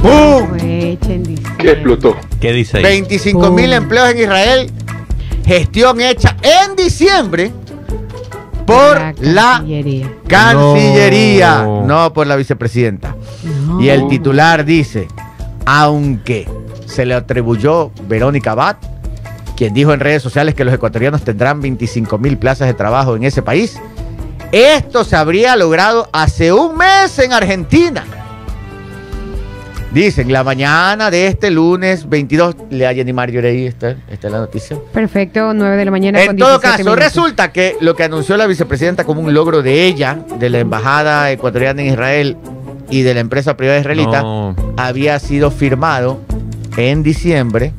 [0.01, 1.53] Fue hecha en diciembre.
[1.59, 2.17] ¿Qué explotó?
[2.41, 2.83] ¿Qué dice ahí?
[2.83, 3.75] 25 mil Pum.
[3.75, 4.71] empleos en Israel.
[5.45, 7.53] Gestión hecha en diciembre
[8.67, 10.13] por la Cancillería.
[10.27, 11.83] Cancillería, No.
[11.87, 13.15] no por la vicepresidenta.
[13.67, 13.81] No.
[13.81, 15.09] Y el titular dice,
[15.67, 16.49] aunque
[16.87, 18.77] se le atribuyó Verónica Abad,
[19.57, 23.25] quien dijo en redes sociales que los ecuatorianos tendrán 25 mil plazas de trabajo en
[23.25, 23.79] ese país,
[24.53, 28.05] esto se habría logrado hace un mes en Argentina.
[29.93, 34.39] Dicen, la mañana de este lunes 22, le a Jenny Mario ahí, está, está la
[34.39, 34.79] noticia.
[34.93, 36.21] Perfecto, 9 de la mañana.
[36.21, 37.05] En con todo 17 caso, minutos.
[37.05, 41.33] resulta que lo que anunció la vicepresidenta como un logro de ella, de la embajada
[41.33, 42.37] ecuatoriana en Israel
[42.89, 44.55] y de la empresa privada israelita, No.
[44.77, 46.21] había sido firmado
[46.77, 47.73] en diciembre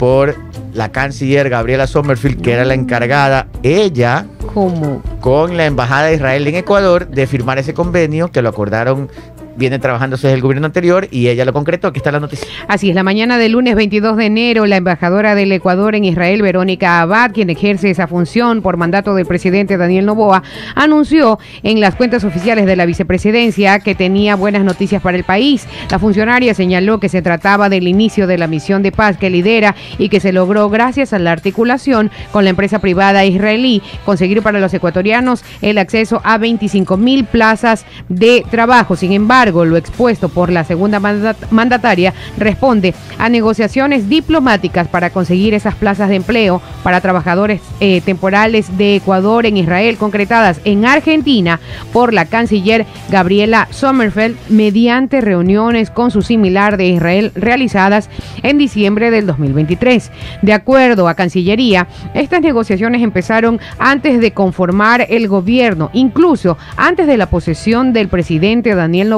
[0.00, 0.34] por
[0.72, 5.00] la canciller Gabriela Sommerfield, que era la encargada, ella, ¿Cómo?
[5.20, 9.08] con la embajada de Israel en Ecuador, de firmar ese convenio que lo acordaron,
[9.56, 11.88] viene trabajándose desde el gobierno anterior y ella lo concretó.
[11.88, 12.46] Aquí está la noticia.
[12.68, 16.42] Así es, la mañana del lunes 22 de enero, la embajadora del Ecuador en Israel,
[16.42, 20.42] Verónica Abad, quien ejerce esa función por mandato del presidente Daniel Noboa,
[20.74, 25.66] anunció en las cuentas oficiales de la vicepresidencia que tenía buenas noticias para el país.
[25.90, 29.74] La funcionaria señaló que se trataba del inicio de la misión de paz que lidera
[29.98, 34.60] y que se logró gracias a la articulación con la empresa privada israelí, conseguir para
[34.60, 38.96] los ecuatorianos el acceso a 25 mil plazas de trabajo.
[38.96, 45.54] Sin embargo, lo expuesto por la segunda mandat- mandataria responde a negociaciones diplomáticas para conseguir
[45.54, 51.60] esas plazas de empleo para trabajadores eh, temporales de Ecuador en Israel, concretadas en Argentina
[51.92, 58.08] por la canciller Gabriela Sommerfeld mediante reuniones con su similar de Israel realizadas
[58.42, 60.10] en diciembre del 2023.
[60.42, 67.16] De acuerdo a Cancillería, estas negociaciones empezaron antes de conformar el gobierno, incluso antes de
[67.16, 69.10] la posesión del presidente Daniel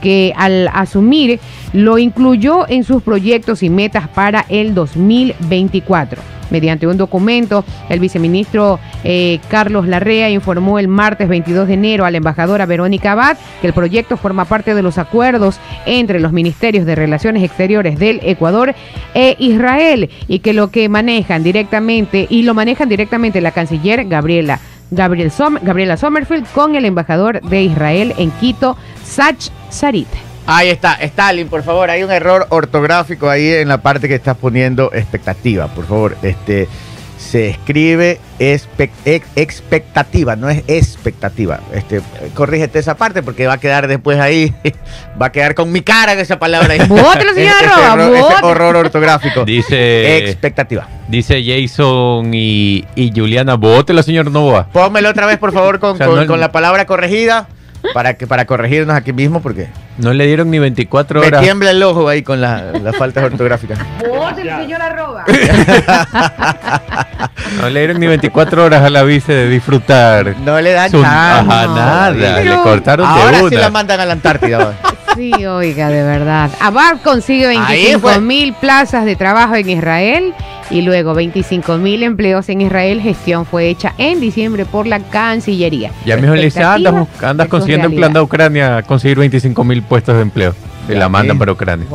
[0.00, 1.40] Que al asumir
[1.72, 6.34] lo incluyó en sus proyectos y metas para el 2024.
[6.50, 12.10] Mediante un documento, el viceministro eh, Carlos Larrea informó el martes 22 de enero a
[12.10, 16.86] la embajadora Verónica Abad que el proyecto forma parte de los acuerdos entre los ministerios
[16.86, 18.74] de Relaciones Exteriores del Ecuador
[19.14, 24.60] e Israel y que lo que manejan directamente y lo manejan directamente la canciller Gabriela
[24.94, 30.08] Gabriel Som- Gabriela Sommerfield con el embajador de Israel en Quito, Sach Sarit.
[30.46, 34.36] Ahí está, Stalin, por favor, hay un error ortográfico ahí en la parte que estás
[34.36, 36.16] poniendo expectativa, por favor.
[36.22, 36.68] Este
[37.18, 38.18] se escribe
[39.36, 41.60] expectativa, no es expectativa.
[41.72, 42.00] Este,
[42.34, 44.54] corrígete esa parte porque va a quedar después ahí,
[45.20, 46.74] va a quedar con mi cara en esa palabra.
[46.88, 48.48] Bótelo, señor Ese ese bótelo.
[48.48, 49.44] horror ortográfico.
[49.54, 50.86] Dice, Expectativa.
[51.08, 54.68] dice Jason y, y Juliana, bótela, señor Novoa.
[54.72, 57.48] Pónmelo otra vez, por favor, con, O sea, con- no- con la palabra corregida.
[57.92, 59.68] Para, que, para corregirnos aquí mismo porque
[59.98, 61.42] No le dieron ni 24 me horas.
[61.42, 63.78] tiembla el ojo ahí con la- las faltas ortográficas.
[64.08, 65.24] Vote, señor arroba.
[67.60, 70.34] No le dieron ni 24 horas a la vice de disfrutar.
[70.38, 71.52] No le dan Su- chance.
[71.52, 72.10] Ajá, nada.
[72.10, 73.60] Le cortaron Ahora de sí una.
[73.60, 74.56] la mandan a la Antártida.
[74.56, 74.74] ahora.
[75.16, 76.50] Sí, oiga, de verdad.
[76.60, 78.20] Abar consigue Ahí 25 fue.
[78.20, 80.34] mil plazas de trabajo en Israel
[80.70, 83.00] y luego 25 mil empleos en Israel.
[83.00, 85.90] Gestión fue hecha en diciembre por la Cancillería.
[86.04, 88.20] Ya mismo le andas, andas consiguiendo en plan de.
[88.20, 90.54] Ucrania conseguir 25 mil puestos de empleo.
[90.88, 91.86] Y Ya la mandan para Ucrania.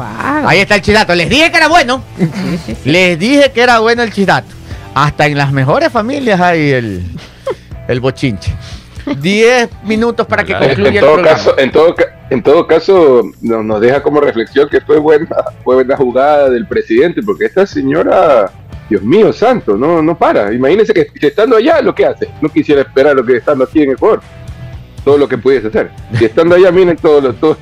[0.46, 1.14] Ahí está el chidato.
[1.14, 2.02] Les dije que era bueno.
[2.18, 2.26] Sí,
[2.66, 2.90] sí, sí.
[2.90, 4.48] Les dije que era bueno el chidato.
[4.96, 7.04] Hasta en las mejores familias hay el,
[7.88, 8.52] el bochinche.
[9.22, 11.38] 10 minutos para que concluya en el todo programa.
[11.38, 15.28] caso, en todo, ca- en todo caso, nos, nos deja como reflexión que fue buena,
[15.64, 18.52] fue buena jugada del presidente, porque esta señora,
[18.90, 20.54] Dios mío santo, no, no para.
[20.54, 22.30] Imagínense que, que estando allá, lo que hace.
[22.42, 24.22] No quisiera esperar lo que estando aquí en Ecuador.
[25.04, 25.90] Todo lo que pudiese hacer.
[26.20, 27.58] Y estando allá, miren todo lo, todo,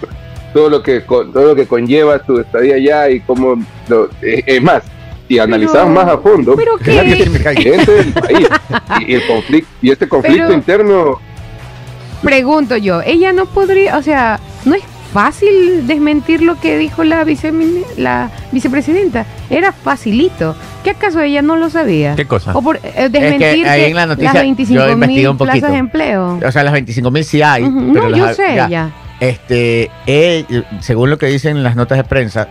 [0.53, 4.43] todo lo que con- todo lo que conlleva tu estadía allá y cómo lo, es,
[4.45, 4.83] es más.
[5.29, 6.93] Si analizamos más a fondo, ¿pero qué?
[7.55, 8.47] gente del país.
[9.01, 11.19] Y, y el conflicto, y este conflicto Pero- interno
[12.21, 17.25] Pregunto yo, ella no podría, o sea, no es fácil desmentir lo que dijo la,
[17.97, 19.25] la vicepresidenta.
[19.49, 20.55] Era facilito.
[20.83, 22.15] ¿Qué acaso ella no lo sabía?
[22.15, 22.55] ¿Qué cosa?
[22.55, 25.77] O por eh, desmentir que en la noticia las yo 25 investigué mil plazas de
[25.77, 26.39] empleo.
[26.45, 27.63] O sea, las 25 mil sí hay.
[27.93, 28.91] Pero No, yo sé ya.
[29.19, 29.89] Este,
[30.81, 32.47] según lo que dicen las notas de prensa,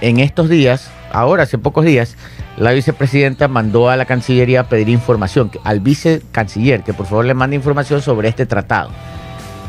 [0.00, 2.16] en estos días, ahora hace pocos días,
[2.56, 7.34] la vicepresidenta mandó a la Cancillería a pedir información, al vicecanciller, que por favor le
[7.34, 8.90] mande información sobre este tratado.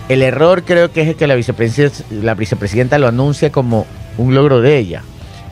[0.08, 3.86] El error creo que es que la vicepresidenta, la vicepresidenta lo anuncia como
[4.18, 5.02] un logro de ella.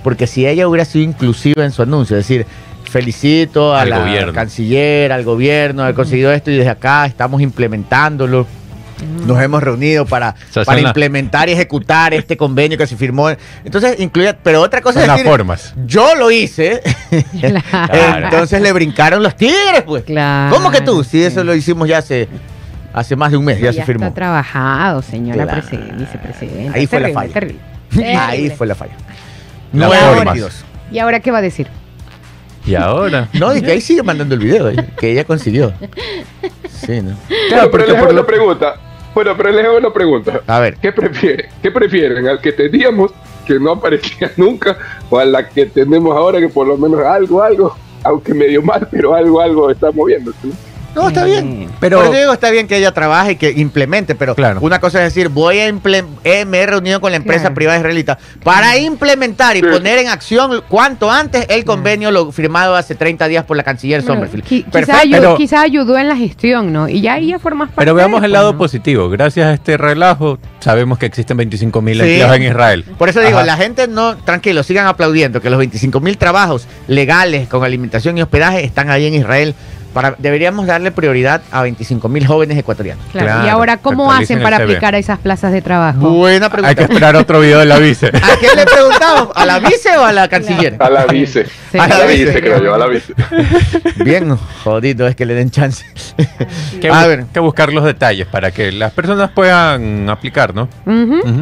[0.02, 2.46] Porque si ella hubiera sido inclusiva en su anuncio, es decir,
[2.90, 4.32] felicito a Al la gobierno.
[4.34, 8.48] canciller, al gobierno, haber conseguido esto y desde acá estamos implementándolo.
[9.28, 13.30] Nos hemos reunido para, sea, para la- implementar y ejecutar este convenio que se firmó.
[13.64, 15.74] Entonces, incluía, pero otra cosa Son es las decir, formas.
[15.86, 16.82] yo lo hice.
[17.40, 18.26] Claro.
[18.26, 20.04] Entonces le brincaron los tigres, pues.
[20.04, 21.04] Claro, ¿Cómo que tú?
[21.04, 21.46] Sí, eso sí.
[21.46, 22.28] lo hicimos ya hace,
[22.94, 24.06] hace más de un mes, ya, se firmó.
[24.06, 25.62] está trabajado, señora Claro.
[25.98, 26.78] vicepresidenta.
[26.78, 27.34] Ahí fue la falla.
[27.34, 27.60] terrible.
[28.18, 28.94] Ahí fue la falla.
[29.74, 30.64] Veintidós.
[30.92, 31.68] ¿Y ahora qué va a decir?
[32.66, 33.30] Y ahora.
[33.34, 35.74] No, y que ahí sigue mandando el video, eh, que ella consiguió.
[36.70, 37.16] Sí, ¿no?
[37.50, 38.76] Claro, pero les hago una pregunta.
[39.14, 40.42] Bueno, pero les hago una pregunta.
[40.48, 41.48] A ver, ¿Qué prefieren?
[41.62, 42.28] ¿Qué prefieren?
[42.28, 43.12] ¿Al que teníamos
[43.46, 44.78] que no aparecía nunca
[45.10, 48.88] o a la que tenemos ahora que por lo menos algo, algo, aunque medio mal,
[48.92, 50.50] pero algo, algo está moviéndose?
[50.96, 51.08] ¿No?
[51.10, 51.70] está bien.
[51.80, 54.60] Pero- Por eso digo, está bien que ella trabaje y que implemente, pero Claro.
[54.62, 57.56] una cosa es decir, voy a implementar, me he reunido con la empresa Claro.
[57.56, 59.66] privada israelita para implementar y Sí.
[59.66, 64.02] poner en acción cuanto antes el convenio lo firmado hace 30 días por la canciller
[64.02, 64.44] Sommerfield.
[64.46, 66.88] Qui- quizá, pero- ayudó en la gestión, ¿no?
[66.88, 68.58] Y ya ella formas parte Pero veamos de el lado ¿no?
[68.58, 69.10] positivo.
[69.10, 72.02] Gracias a este relajo, sabemos que existen 25 mil Sí.
[72.04, 72.86] empleos en Israel.
[72.98, 73.46] Por eso digo, Ajá.
[73.46, 78.22] la gente no, tranquilo, sigan aplaudiendo que los 25 mil trabajos legales con alimentación y
[78.22, 79.56] hospedaje están ahí en Israel.
[79.96, 83.06] Para, deberíamos darle prioridad a 25 mil jóvenes ecuatorianos.
[83.14, 83.28] Claro.
[83.28, 86.10] Claro, y ahora, ¿cómo hacen para aplicar a esas plazas de trabajo?
[86.10, 86.76] Buena Hay pregunta.
[86.76, 88.08] que esperar otro video de la vice.
[88.14, 89.30] ¿A quién le preguntamos?
[89.34, 90.76] ¿A la vice o a la canciller?
[90.80, 91.46] A la vice.
[91.72, 91.78] Sí.
[91.80, 92.26] A la Sí.
[92.26, 93.14] vice, creo yo, a la vice.
[94.04, 94.36] Bien
[94.66, 95.86] jodido es que le den chance.
[96.82, 100.68] que, a ver, que buscar los detalles para que las personas puedan aplicar, ¿no?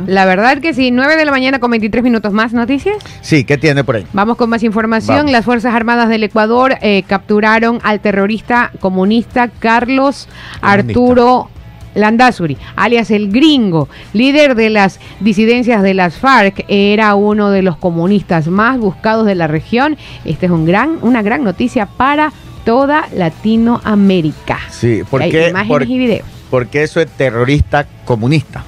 [0.06, 2.98] La verdad que sí, 9 de la mañana con 23 minutos más noticias.
[3.22, 4.06] sí, ¿qué tiene por ahí?
[4.14, 5.18] Vamos con más información.
[5.18, 5.32] Vamos.
[5.32, 8.43] Las Fuerzas Armadas del Ecuador eh, capturaron al terrorista
[8.80, 10.28] comunista Carlos
[10.62, 11.50] Arturo
[11.96, 17.78] Landazuri, alias el gringo, líder de las disidencias de las FARC, era uno de los
[17.78, 19.96] comunistas más buscados de la región.
[20.26, 22.34] Esta es un gran, una gran noticia para
[22.66, 24.60] toda Latinoamérica.
[24.72, 26.26] Sí, ¿por Hay qué, imágenes por- y videos.
[26.50, 28.64] por qué eso es terrorista comunista?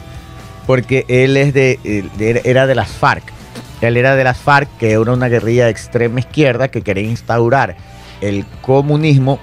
[0.68, 1.80] Porque él es de,
[2.44, 3.24] era de las FARC.
[3.82, 7.76] Él era de las FARC, que era una guerrilla de extrema izquierda que quería instaurar
[8.22, 9.40] el comunismo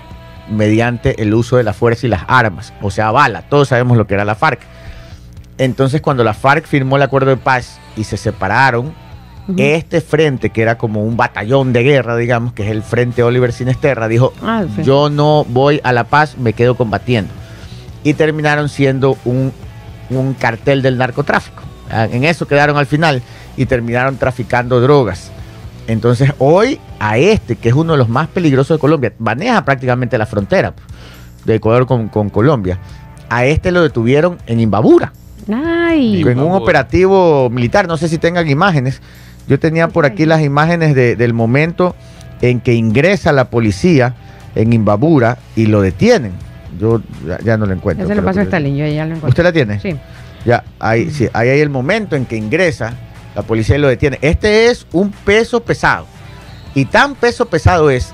[0.50, 3.42] mediante el uso de la fuerza y las armas, o sea, bala.
[3.42, 4.60] Todos sabemos lo que era la FARC.
[5.58, 8.92] Entonces, cuando la FARC firmó el acuerdo de paz y se separaron,
[9.56, 13.52] este frente, que era como un batallón de guerra, digamos, que es el Frente Oliver
[13.52, 14.84] Sinesterra, dijo, Ah, sí.
[14.84, 17.32] yo no voy a la paz, me quedo combatiendo.
[18.04, 19.52] Y terminaron siendo un,
[20.10, 21.62] un cartel del narcotráfico.
[21.90, 23.20] Ah, En eso quedaron al final
[23.56, 25.31] y terminaron traficando drogas.
[25.86, 30.16] Entonces hoy a este, que es uno de los más peligrosos de Colombia, maneja prácticamente
[30.18, 30.74] la frontera
[31.44, 32.78] de Ecuador con, con Colombia,
[33.28, 35.12] a este lo detuvieron en Imbabura
[35.52, 37.88] Ay, en un operativo militar.
[37.88, 39.00] No sé si tengan imágenes.
[39.48, 41.96] Yo tenía por aquí las imágenes de- del momento
[42.40, 44.14] en que ingresa la policía
[44.54, 46.32] en Imbabura y lo detienen.
[46.78, 48.06] Yo ya, ya no lo encuentro.
[48.06, 49.28] Ya se lo pasó a Stalin, yo ya lo encontré.
[49.30, 49.80] ¿Usted la tiene?
[49.80, 49.96] Sí.
[50.44, 52.94] Ya, ahí, sí, ahí hay el momento en que ingresa
[53.34, 54.18] la policía lo detiene.
[54.22, 56.06] Este es un peso pesado.
[56.74, 58.12] Y tan peso pesado es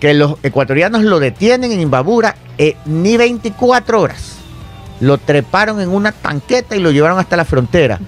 [0.00, 4.36] que los ecuatorianos lo detienen en Imbabura eh, ni 24 horas.
[5.00, 7.98] Lo treparon en una tanqueta y lo llevaron hasta la frontera.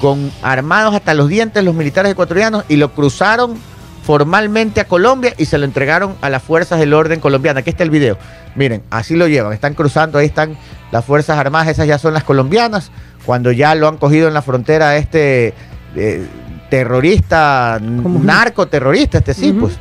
[0.00, 3.58] Con armados hasta los dientes los militares ecuatorianos y lo cruzaron
[4.02, 7.60] formalmente a Colombia y se lo entregaron a las fuerzas del orden colombiana.
[7.60, 8.16] Aquí está el video.
[8.54, 9.52] Miren, así lo llevan.
[9.52, 10.56] Están cruzando, ahí están
[10.90, 12.90] las fuerzas armadas, esas ya son las colombianas.
[13.24, 15.54] Cuando ya lo han cogido en la frontera este
[15.96, 16.26] eh,
[16.70, 19.74] terrorista, Como- narcoterrorista, este sí, pues.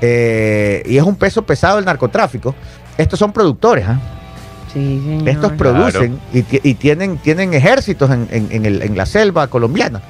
[0.00, 2.54] Eh, y es un peso pesado el narcotráfico.
[2.98, 3.98] Estos son productores, ¿ah?
[4.72, 5.28] Sí, señor.
[5.28, 9.46] Estos producen y, ti- y tienen, tienen ejércitos en, en- en el- en la selva
[9.46, 10.02] colombiana.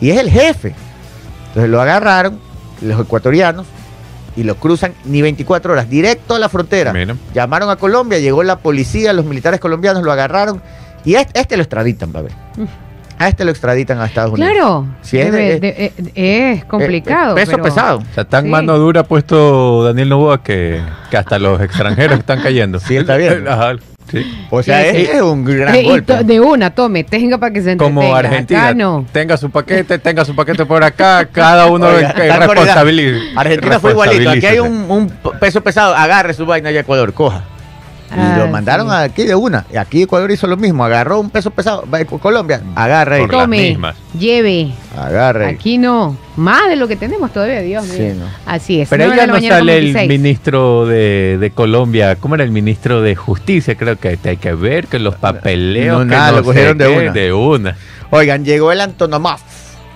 [0.00, 0.74] Y es el jefe.
[1.48, 2.38] Entonces lo agarraron
[2.80, 3.66] los ecuatorianos
[4.36, 6.92] y lo cruzan ni 24 horas, directo a la frontera.
[6.92, 7.14] Mira.
[7.34, 10.60] Llamaron a Colombia, llegó la policía, los militares colombianos lo agarraron
[11.04, 12.32] y a este, este lo extraditan, va a ver.
[13.16, 14.52] A este lo extraditan a Estados Unidos.
[14.52, 17.36] Claro, Sí, es debe- de- de- es complicado.
[17.36, 17.98] Peso pero- pesado.
[17.98, 18.50] O sea, tan Sí.
[18.50, 20.80] mano dura ha puesto Daniel Novoa que,
[21.10, 22.80] que hasta los extranjeros están cayendo.
[22.80, 23.46] Sí, está bien.
[23.48, 23.74] Ajá,
[24.10, 24.26] sí.
[24.50, 25.12] O sea, Sí, es, sí.
[25.14, 26.24] es un gran Eh, y golpe.
[26.24, 28.18] de una, tome, tenga para que se Como entretenga.
[28.28, 28.64] Argentina.
[28.66, 29.06] Acá no.
[29.12, 33.32] Tenga su paquete, tenga su paquete por acá, cada uno Oiga, es- es está responsabili-
[33.36, 34.30] Argentina fue igualito.
[34.30, 35.94] Aquí hay un, un peso pesado.
[35.94, 37.44] Agarre su vaina y Ecuador, coja.
[38.10, 38.94] Y Ah, lo mandaron sí.
[38.96, 39.64] aquí de una.
[39.72, 40.84] Y aquí Ecuador hizo lo mismo.
[40.84, 41.84] Agarró un peso pesado.
[42.20, 43.16] Colombia, agarre.
[43.16, 43.20] ahí.
[43.22, 43.96] Por las Tome, mismas.
[44.16, 44.72] lleve.
[44.96, 45.46] Agarre.
[45.46, 46.16] Aquí no.
[46.36, 48.14] Más de lo que tenemos todavía, Dios Sí, mío.
[48.20, 48.26] no.
[48.46, 48.88] Así es.
[48.88, 50.08] Pero nueve ya de la no sale el 26.
[50.08, 53.74] ministro de, de Colombia, ¿cómo era el ministro de Justicia?
[53.76, 55.98] Creo que hay que ver que los papeleos.
[56.00, 57.12] No, que nada, no lo cogieron de una.
[57.12, 57.76] De una.
[58.10, 59.38] Oigan, llegó el Antonomov.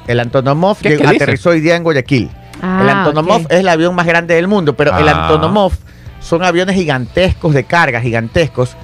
[0.08, 2.30] El Antonomov ¿Qué- llegó- aterrizó hoy día en Guayaquil.
[2.62, 3.52] Ah, el Antonomov ok.
[3.52, 5.26] es el avión más grande del mundo, pero el Ah.
[5.28, 5.72] Antonomov
[6.20, 8.76] son aviones gigantescos de carga, gigantescos.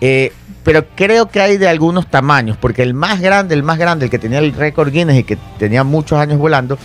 [0.00, 0.32] eh,
[0.64, 4.10] pero creo que hay de algunos tamaños, porque el más grande, el más grande, el
[4.12, 6.78] que tenía el récord Guinness y que tenía muchos años volando,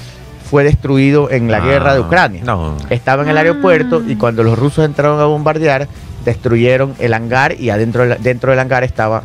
[0.50, 2.42] fue destruido en la Ah, guerra de Ucrania.
[2.44, 2.76] No.
[2.90, 3.42] Estaba en el Ah.
[3.42, 5.88] aeropuerto y cuando los rusos entraron a bombardear,
[6.26, 9.22] destruyeron el hangar y adentro del, dentro del hangar estaba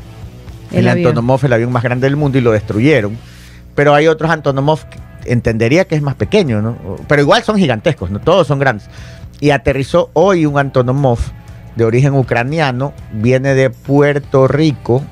[0.71, 0.89] el, El.
[1.07, 3.17] Antonomov, el avión más grande del mundo, y lo destruyeron.
[3.75, 6.77] Pero hay otros Antonomov que entendería que es más pequeño, ¿no?
[7.09, 8.19] Pero igual son gigantescos, ¿no?
[8.21, 8.89] Todos son grandes.
[9.41, 11.19] Y aterrizó hoy un Antonomov
[11.77, 15.03] de origen ucraniano, viene de Puerto Rico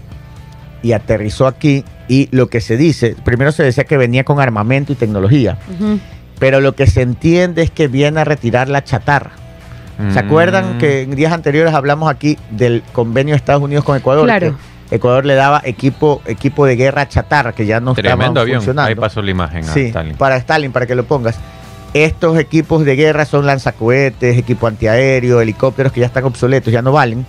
[0.83, 1.85] y aterrizó aquí.
[2.09, 5.59] Y lo que se dice, primero se decía que venía con armamento y tecnología,
[6.39, 9.31] pero lo que se entiende es que viene a retirar la chatarra.
[10.13, 10.79] ¿Se acuerdan Mm.
[10.79, 14.25] que en días anteriores hablamos aquí del convenio de Estados Unidos con Ecuador?
[14.25, 14.53] Claro.
[14.53, 14.57] Que
[14.91, 18.57] Ecuador le daba equipo, equipo de guerra chatarra que ya no Tremendo avión.
[18.59, 19.01] Ahí funcionando.
[19.01, 20.17] pasó la imagen a Sí, Stalin.
[20.17, 21.39] para Stalin, para que lo pongas.
[21.95, 26.93] Estos equipos de guerra son lanzacohetes, equipo antiaéreo, helicópteros que ya están obsoletos, ya no
[26.93, 27.27] valen.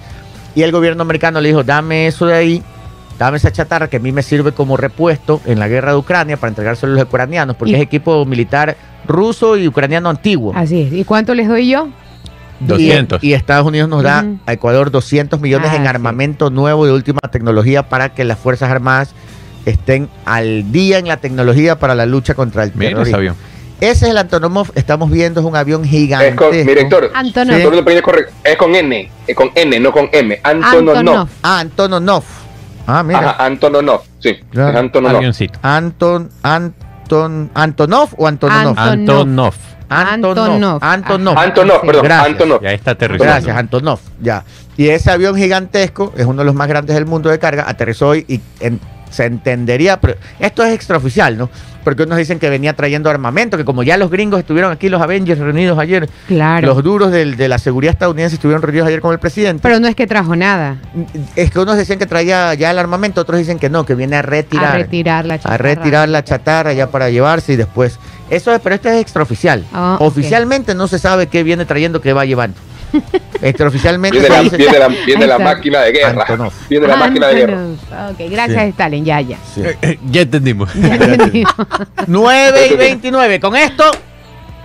[0.56, 2.64] Y el gobierno americano le dijo, dame eso de ahí,
[3.18, 6.38] dame esa chatarra que a mí me sirve como repuesto en la guerra de Ucrania
[6.38, 8.76] para entregárselo a los ucranianos, porque Y- es equipo militar
[9.08, 10.54] ruso y ucraniano antiguo.
[10.56, 10.94] Así es.
[10.94, 11.88] ¿Y cuánto les doy yo?
[12.68, 13.24] 200.
[13.24, 15.88] Y, y Estados Unidos nos da a Ecuador 200 millones Ah, en sí.
[15.88, 19.14] armamento nuevo de última tecnología para que las Fuerzas Armadas
[19.66, 23.18] estén al día en la tecnología para la lucha contra el Mira ese terrorismo.
[23.18, 23.36] avión.
[23.80, 26.46] Ese es el Antonomov, estamos viendo, es un avión Es gigantesco.
[26.50, 27.56] con, mi director, Antonov.
[28.44, 30.40] es con N, es con N, no con M.
[30.44, 30.98] Antonov.
[30.98, 31.28] Antonov.
[31.42, 32.24] Ah, Antonov.
[32.86, 33.20] Ah, mira.
[33.32, 34.70] Ajá, Antonov, sí, Ya.
[34.70, 35.16] es Antonov.
[35.16, 35.58] Avioncito.
[35.64, 38.78] Anton, Anton, Antonov o Antonov?
[38.78, 39.20] Antonov.
[39.20, 39.54] Antonov.
[39.92, 40.80] Antonov.
[40.82, 41.38] Antonov.
[41.38, 41.82] Antonov.
[41.82, 42.28] Perdón, Gracias.
[42.32, 42.62] Antonov.
[42.62, 43.34] Ya está aterrizando.
[43.34, 44.00] Gracias, Antonov.
[44.22, 44.44] Ya.
[44.78, 47.66] Y ese avión gigantesco es uno de los más grandes del mundo de carga.
[47.68, 48.80] Aterrizó hoy y en-
[49.12, 51.50] se entendería, pero esto es extraoficial, ¿no?
[51.84, 55.02] Porque unos dicen que venía trayendo armamento, que como ya los gringos estuvieron aquí, los
[55.02, 56.68] Avengers reunidos ayer, Claro.
[56.68, 59.62] los duros del- de la seguridad estadounidense estuvieron reunidos ayer con el presidente.
[59.64, 60.78] Pero no es que trajo nada.
[61.36, 64.16] es que unos decían que traía ya el armamento, otros dicen que no, que viene
[64.18, 64.76] a retirar.
[64.76, 65.58] A retirar la a chatarra.
[65.58, 67.98] retirar la chatarra ya para llevarse y después.
[68.30, 69.66] Eso es, pero esto es extraoficial.
[69.74, 69.98] Ah.
[70.00, 72.58] Oficialmente no se sabe qué viene trayendo, qué va llevando.
[73.42, 75.56] Extraoficialmente Viene la, dice- viene la, viene la Ahí está.
[75.56, 76.22] máquina de guerra.
[76.22, 76.54] Antonov.
[76.70, 77.58] Viene la máquina de guerra.
[78.12, 78.70] Ok, gracias, Sí.
[78.70, 79.06] Stalin.
[79.06, 79.38] Ya, ya.
[79.56, 79.62] Sí.
[80.12, 80.74] ya entendimos.
[80.74, 81.44] Ya entendí.
[82.08, 83.40] 9 y 29.
[83.40, 83.84] Con esto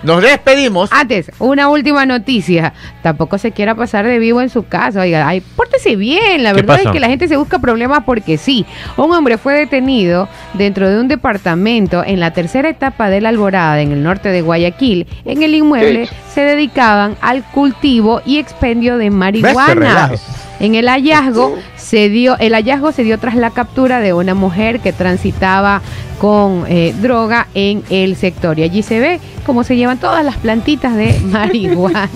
[0.03, 0.91] nos despedimos.
[0.93, 2.73] Antes, una última noticia.
[3.03, 5.01] Tampoco se quiera pasar de vivo en su casa.
[5.01, 6.43] Oiga, ay, pórtese bien.
[6.43, 6.89] La ¿Qué verdad pasó?
[6.89, 8.67] es que la gente se busca problemas porque sí.
[8.97, 13.81] Un hombre fue detenido dentro de un departamento en la tercera etapa de la Alborada,
[13.81, 15.07] en el norte de Guayaquil.
[15.25, 20.13] En el inmueble se dedicaban al cultivo y expendio de marihuana.
[20.59, 21.59] En el hallazgo
[21.89, 25.83] Se dio, el hallazgo se dio tras la captura de una mujer que transitaba
[26.19, 28.59] con eh, droga en el sector.
[28.59, 32.09] Y allí se ve cómo se llevan todas las plantitas de marihuana.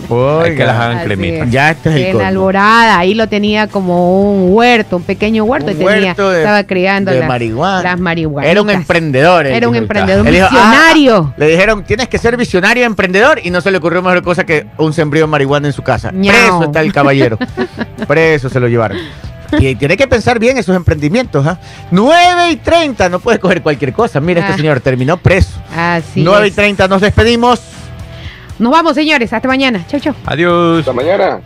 [0.42, 1.46] Hay que las hagan Así cremitas.
[1.46, 1.52] es.
[1.52, 2.26] Ya este es el en colmo.
[2.26, 6.38] Alborada, ahí lo tenía como un huerto, un pequeño huerto, Un y tenía, huerto de-
[6.40, 7.82] estaba criando de las, marihuana.
[7.82, 8.50] las marihuanitas.
[8.50, 9.46] Era un emprendedor.
[9.46, 11.34] Era un emprendedor, un "Ah, visionario".
[11.36, 14.66] le dijeron, tienes que ser visionario emprendedor y no se le ocurrió mejor cosa que
[14.78, 16.10] un sembrío de marihuana en su casa.
[16.10, 16.34] Ñao.
[16.34, 17.38] Preso está el caballero.
[18.08, 18.98] Preso se lo llevaron.
[19.58, 21.46] Y tiene que pensar bien esos emprendimientos.
[21.46, 21.58] ¿ah?
[21.90, 24.20] 9 y 30, no puede coger cualquier cosa.
[24.20, 24.44] Mira, Ah.
[24.50, 25.60] este señor terminó preso.
[25.76, 26.56] Así 9 y es.
[26.56, 27.60] 30, nos despedimos.
[28.58, 29.32] Nos vamos, señores.
[29.32, 29.84] Hasta mañana.
[29.88, 30.14] Chau, chau.
[30.26, 30.80] Adiós.
[30.80, 31.40] Hasta mañana.